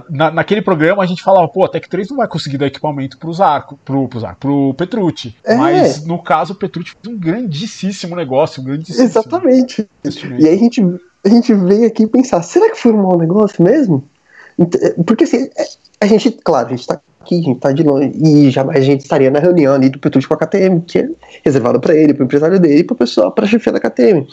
na, 0.09 0.31
naquele 0.31 0.61
programa 0.61 1.03
a 1.03 1.05
gente 1.05 1.21
falava, 1.21 1.47
pô, 1.47 1.63
a 1.63 1.69
Tech 1.69 1.87
3 1.87 2.09
não 2.09 2.17
vai 2.17 2.27
conseguir 2.27 2.57
dar 2.57 2.65
equipamento 2.65 3.17
pro 3.17 3.31
Zarco, 3.31 3.79
pro, 3.85 4.07
pro, 4.07 4.19
Zarco, 4.19 4.39
pro 4.39 4.73
Petrucci. 4.73 5.35
É. 5.43 5.55
Mas 5.55 6.05
no 6.05 6.21
caso, 6.21 6.53
o 6.53 6.55
Petrucci 6.55 6.95
fez 7.01 7.15
um 7.15 7.17
grandíssimo 7.17 7.74
negócio, 8.15 8.61
um 8.61 8.65
grandíssimo. 8.65 9.03
Exatamente. 9.03 9.87
E 10.39 10.47
aí 10.47 10.55
a 10.55 10.57
gente, 10.57 10.81
a 11.25 11.29
gente 11.29 11.53
veio 11.53 11.87
aqui 11.87 12.07
pensar, 12.07 12.41
será 12.41 12.69
que 12.71 12.79
foi 12.79 12.91
um 12.91 13.01
mau 13.01 13.17
negócio 13.17 13.63
mesmo? 13.63 14.03
É, 14.59 14.89
porque 15.03 15.23
assim, 15.23 15.49
é, 15.57 15.67
a 16.01 16.07
gente, 16.07 16.31
claro, 16.31 16.67
a 16.67 16.69
gente 16.71 16.87
tá 16.87 16.99
aqui, 17.21 17.39
a 17.39 17.43
gente 17.43 17.59
tá 17.59 17.71
de 17.71 17.83
longe, 17.83 18.11
e 18.15 18.49
jamais 18.49 18.77
a 18.77 18.85
gente 18.85 19.01
estaria 19.01 19.29
na 19.29 19.39
reunião 19.39 19.73
ali 19.73 19.89
do 19.89 19.99
Petrucci 19.99 20.27
com 20.27 20.33
a 20.33 20.37
KTM, 20.37 20.81
que 20.81 20.99
é 20.99 21.09
reservado 21.43 21.79
para 21.79 21.95
ele, 21.95 22.13
pro 22.13 22.23
empresário 22.23 22.59
dele, 22.59 22.83
pro 22.83 22.95
pessoal, 22.95 23.31
pra 23.31 23.47
chefia 23.47 23.73
da 23.73 23.79
KTM. 23.79 24.27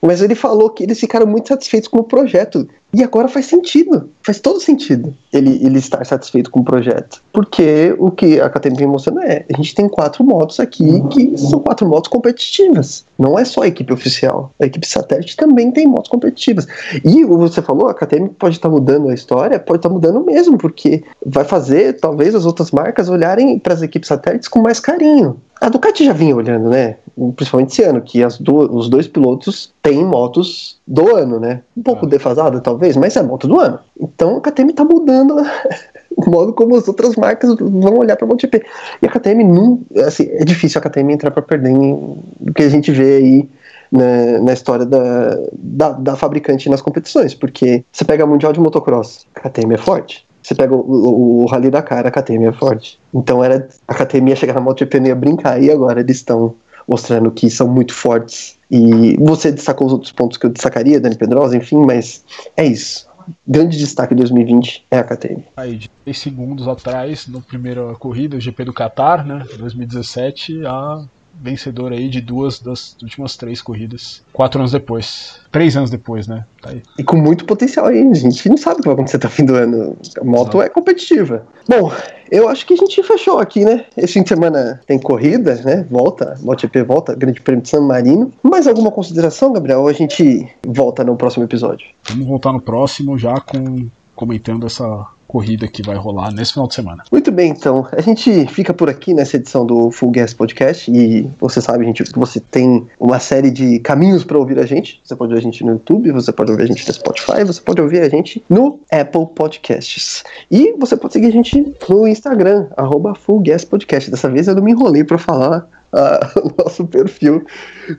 Mas 0.00 0.20
ele 0.20 0.34
falou 0.34 0.70
que 0.70 0.82
eles 0.82 0.98
ficaram 0.98 1.26
muito 1.26 1.48
satisfeitos 1.48 1.88
com 1.88 1.98
o 1.98 2.04
projeto. 2.04 2.68
E 2.92 3.02
agora 3.02 3.26
faz 3.26 3.46
sentido. 3.46 4.08
Faz 4.22 4.38
todo 4.38 4.60
sentido 4.60 5.14
ele, 5.32 5.58
ele 5.64 5.78
estar 5.78 6.04
satisfeito 6.06 6.50
com 6.50 6.60
o 6.60 6.64
projeto. 6.64 7.20
Porque 7.32 7.94
o 7.98 8.10
que 8.10 8.40
a 8.40 8.48
KTM 8.48 8.76
vem 8.76 8.86
mostrando 8.86 9.20
é: 9.20 9.44
a 9.52 9.56
gente 9.56 9.74
tem 9.74 9.88
quatro 9.88 10.22
motos 10.22 10.60
aqui 10.60 11.02
que 11.10 11.36
são 11.36 11.58
quatro 11.58 11.88
motos 11.88 12.08
competitivas. 12.08 13.04
Não 13.18 13.38
é 13.38 13.44
só 13.44 13.62
a 13.62 13.66
equipe 13.66 13.92
oficial. 13.92 14.52
A 14.60 14.66
equipe 14.66 14.86
satélite 14.86 15.36
também 15.36 15.72
tem 15.72 15.86
motos 15.86 16.10
competitivas. 16.10 16.66
E 17.04 17.24
você 17.24 17.60
falou, 17.60 17.88
a 17.88 17.94
KTM 17.94 18.28
pode 18.30 18.56
estar 18.56 18.68
mudando 18.68 19.08
a 19.08 19.14
história, 19.14 19.58
pode 19.58 19.78
estar 19.78 19.88
mudando 19.88 20.24
mesmo, 20.24 20.56
porque 20.56 21.02
vai 21.26 21.44
fazer 21.44 21.94
talvez 21.94 22.34
as 22.34 22.46
outras 22.46 22.70
marcas 22.70 23.08
olharem 23.08 23.58
para 23.58 23.74
as 23.74 23.82
equipes 23.82 24.08
satélites 24.08 24.48
com 24.48 24.60
mais 24.60 24.78
carinho. 24.78 25.36
A 25.60 25.68
Ducati 25.68 26.04
já 26.04 26.12
vinha 26.12 26.34
olhando, 26.34 26.68
né? 26.68 26.96
Principalmente 27.36 27.70
esse 27.70 27.82
ano, 27.82 28.02
que 28.02 28.20
do, 28.40 28.76
os 28.76 28.88
dois 28.88 29.06
pilotos 29.06 29.72
têm 29.82 30.04
motos 30.04 30.78
do 30.86 31.16
ano, 31.16 31.38
né? 31.38 31.62
Um 31.76 31.82
pouco 31.82 32.06
ah. 32.06 32.08
defasada, 32.08 32.60
talvez, 32.60 32.96
mas 32.96 33.16
é 33.16 33.22
moto 33.22 33.46
do 33.46 33.60
ano. 33.60 33.78
Então 33.98 34.36
a 34.36 34.40
KTM 34.40 34.72
tá 34.72 34.84
mudando 34.84 35.36
o 36.16 36.30
modo 36.30 36.52
como 36.52 36.76
as 36.76 36.86
outras 36.88 37.16
marcas 37.16 37.54
vão 37.56 37.98
olhar 37.98 38.16
para 38.16 38.26
a 38.26 38.28
MotoGP. 38.28 38.64
E 39.00 39.06
a 39.06 39.10
KTM 39.10 39.44
não, 39.44 39.80
assim, 40.04 40.28
é 40.32 40.44
difícil 40.44 40.80
a 40.80 40.82
KTM 40.82 41.12
entrar 41.12 41.30
para 41.30 41.42
perder 41.42 41.72
o 41.72 42.18
que 42.54 42.62
a 42.62 42.68
gente 42.68 42.90
vê 42.90 43.16
aí 43.16 43.48
na, 43.90 44.40
na 44.40 44.52
história 44.52 44.84
da, 44.84 45.38
da, 45.52 45.92
da, 45.92 46.16
fabricante 46.16 46.68
nas 46.68 46.82
competições, 46.82 47.34
porque 47.34 47.84
você 47.92 48.04
pega 48.04 48.24
a 48.24 48.26
Mundial 48.26 48.52
de 48.52 48.60
Motocross, 48.60 49.24
a 49.34 49.40
KTM 49.40 49.74
é 49.74 49.78
forte. 49.78 50.23
Você 50.44 50.54
pega 50.54 50.74
o, 50.74 50.78
o, 50.78 51.42
o 51.42 51.46
Rally 51.46 51.70
da 51.70 51.82
cara, 51.82 52.08
a 52.08 52.10
KTM 52.10 52.44
é 52.44 52.52
forte. 52.52 52.98
Então 53.14 53.42
era 53.42 53.66
a 53.88 53.94
KTM 53.94 54.28
ia 54.28 54.36
chegar 54.36 54.52
na 54.52 54.60
MotoGP 54.60 54.98
e 54.98 55.06
ia 55.06 55.14
brincar, 55.14 55.62
e 55.62 55.70
agora 55.70 56.00
eles 56.00 56.18
estão 56.18 56.54
mostrando 56.86 57.30
que 57.30 57.48
são 57.48 57.66
muito 57.66 57.94
fortes. 57.94 58.58
E 58.70 59.16
você 59.16 59.50
destacou 59.50 59.86
os 59.86 59.92
outros 59.94 60.12
pontos 60.12 60.36
que 60.36 60.44
eu 60.44 60.50
destacaria, 60.50 61.00
Dani 61.00 61.16
Pedrosa, 61.16 61.56
enfim, 61.56 61.78
mas 61.78 62.22
é 62.58 62.66
isso 62.66 63.08
grande 63.46 63.78
destaque 63.78 64.14
de 64.14 64.20
2020 64.20 64.84
é 64.90 64.98
a 64.98 65.04
KTM. 65.04 65.44
Aí, 65.56 65.76
de 65.76 65.88
3 66.04 66.18
segundos 66.18 66.68
atrás, 66.68 67.26
no 67.26 67.40
primeira 67.40 67.94
corrida, 67.94 68.36
o 68.36 68.40
GP 68.40 68.64
do 68.64 68.72
Qatar, 68.72 69.26
né, 69.26 69.44
2017, 69.56 70.66
a 70.66 71.04
vencedora 71.40 71.94
aí 71.94 72.08
de 72.08 72.20
duas 72.20 72.58
das 72.58 72.96
últimas 73.02 73.36
três 73.36 73.60
corridas. 73.60 74.22
Quatro 74.32 74.60
anos 74.60 74.72
depois. 74.72 75.40
Três 75.50 75.76
anos 75.76 75.90
depois, 75.90 76.26
né? 76.26 76.44
Tá 76.60 76.70
aí. 76.70 76.82
E 76.98 77.04
com 77.04 77.16
muito 77.16 77.44
potencial 77.44 77.86
aí, 77.86 78.00
a 78.00 78.14
gente 78.14 78.48
não 78.48 78.56
sabe 78.56 78.78
o 78.78 78.82
que 78.82 78.88
vai 78.88 78.94
acontecer 78.94 79.16
até 79.16 79.26
o 79.26 79.30
fim 79.30 79.44
do 79.44 79.54
ano. 79.54 79.96
A 80.20 80.24
moto 80.24 80.62
é 80.62 80.68
competitiva. 80.68 81.46
Bom, 81.68 81.92
eu 82.30 82.48
acho 82.48 82.66
que 82.66 82.74
a 82.74 82.76
gente 82.76 83.02
fechou 83.02 83.38
aqui, 83.38 83.64
né? 83.64 83.84
Esse 83.96 84.14
fim 84.14 84.22
de 84.22 84.28
semana 84.28 84.80
tem 84.86 84.98
corrida, 84.98 85.54
né? 85.56 85.86
Volta, 85.90 86.36
MotoGP 86.42 86.82
volta, 86.82 87.14
Grande 87.14 87.40
Prêmio 87.40 87.62
de 87.62 87.68
San 87.68 87.82
Marino. 87.82 88.32
Mais 88.42 88.66
alguma 88.66 88.90
consideração, 88.90 89.52
Gabriel? 89.52 89.80
Ou 89.80 89.88
a 89.88 89.92
gente 89.92 90.48
volta 90.66 91.04
no 91.04 91.16
próximo 91.16 91.44
episódio? 91.44 91.86
Vamos 92.08 92.26
voltar 92.26 92.52
no 92.52 92.60
próximo 92.60 93.18
já 93.18 93.40
com 93.40 93.88
comentando 94.14 94.66
essa 94.66 95.06
corrida 95.34 95.66
que 95.66 95.82
vai 95.82 95.96
rolar 95.96 96.32
nesse 96.32 96.52
final 96.52 96.68
de 96.68 96.74
semana. 96.74 97.02
Muito 97.10 97.32
bem, 97.32 97.50
então. 97.50 97.88
A 97.90 98.00
gente 98.00 98.46
fica 98.46 98.72
por 98.72 98.88
aqui 98.88 99.12
nessa 99.12 99.36
edição 99.36 99.66
do 99.66 99.90
Full 99.90 100.12
Gas 100.12 100.32
Podcast 100.32 100.88
e 100.88 101.28
você 101.40 101.60
sabe, 101.60 101.84
gente, 101.84 102.04
que 102.04 102.16
você 102.16 102.38
tem 102.38 102.86
uma 103.00 103.18
série 103.18 103.50
de 103.50 103.80
caminhos 103.80 104.22
para 104.22 104.38
ouvir 104.38 104.60
a 104.60 104.64
gente. 104.64 105.00
Você 105.02 105.16
pode 105.16 105.32
ouvir 105.32 105.40
a 105.40 105.42
gente 105.42 105.64
no 105.64 105.72
YouTube, 105.72 106.12
você 106.12 106.30
pode 106.30 106.52
ouvir 106.52 106.62
a 106.62 106.66
gente 106.66 106.86
no 106.86 106.94
Spotify, 106.94 107.42
você 107.44 107.60
pode 107.60 107.82
ouvir 107.82 108.02
a 108.02 108.08
gente 108.08 108.44
no 108.48 108.78
Apple 108.92 109.26
Podcasts. 109.34 110.22
E 110.48 110.72
você 110.78 110.96
pode 110.96 111.14
seguir 111.14 111.26
a 111.26 111.32
gente 111.32 111.74
no 111.88 112.06
Instagram, 112.06 112.68
arroba 112.76 113.16
Full 113.16 113.40
Gas 113.40 113.64
Podcast. 113.64 114.12
Dessa 114.12 114.30
vez 114.30 114.46
eu 114.46 114.54
não 114.54 114.62
me 114.62 114.70
enrolei 114.70 115.02
para 115.02 115.18
falar 115.18 115.68
uh, 115.92 116.38
o 116.46 116.62
nosso 116.62 116.86
perfil 116.86 117.44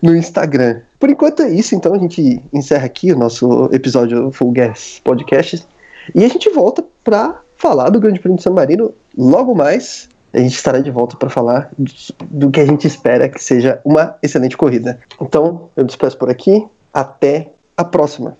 no 0.02 0.15
Instagram. 0.15 0.80
Por 0.98 1.10
enquanto 1.10 1.41
é 1.41 1.50
isso, 1.50 1.76
então 1.76 1.93
a 1.93 1.98
gente 1.98 2.41
encerra 2.54 2.86
aqui 2.86 3.12
o 3.12 3.17
nosso 3.17 3.69
episódio 3.74 4.32
Full 4.32 4.52
Gas 4.52 5.02
Podcast. 5.04 5.75
E 6.13 6.24
a 6.24 6.28
gente 6.28 6.50
volta 6.50 6.84
para 7.04 7.39
falar 7.58 7.89
do 7.89 8.00
Grande 8.00 8.20
Prêmio 8.20 8.38
de 8.38 8.44
San 8.44 8.52
Marino 8.52 8.94
logo 9.18 9.56
mais. 9.56 10.10
A 10.34 10.39
gente 10.39 10.56
estará 10.56 10.80
de 10.80 10.91
volta 10.91 11.15
para 11.15 11.30
falar 11.30 11.70
do, 11.78 11.91
do 12.26 12.52
que 12.52 12.60
a 12.60 12.65
gente 12.65 12.86
espera 12.86 13.30
que 13.30 13.41
seja 13.41 13.80
uma 13.86 14.18
excelente 14.22 14.58
corrida. 14.58 15.00
Então, 15.22 15.70
eu 15.76 15.84
me 15.84 15.88
despeço 15.88 16.18
por 16.18 16.30
aqui. 16.30 16.68
Até 16.94 17.52
a 17.78 17.84
próxima. 17.84 18.38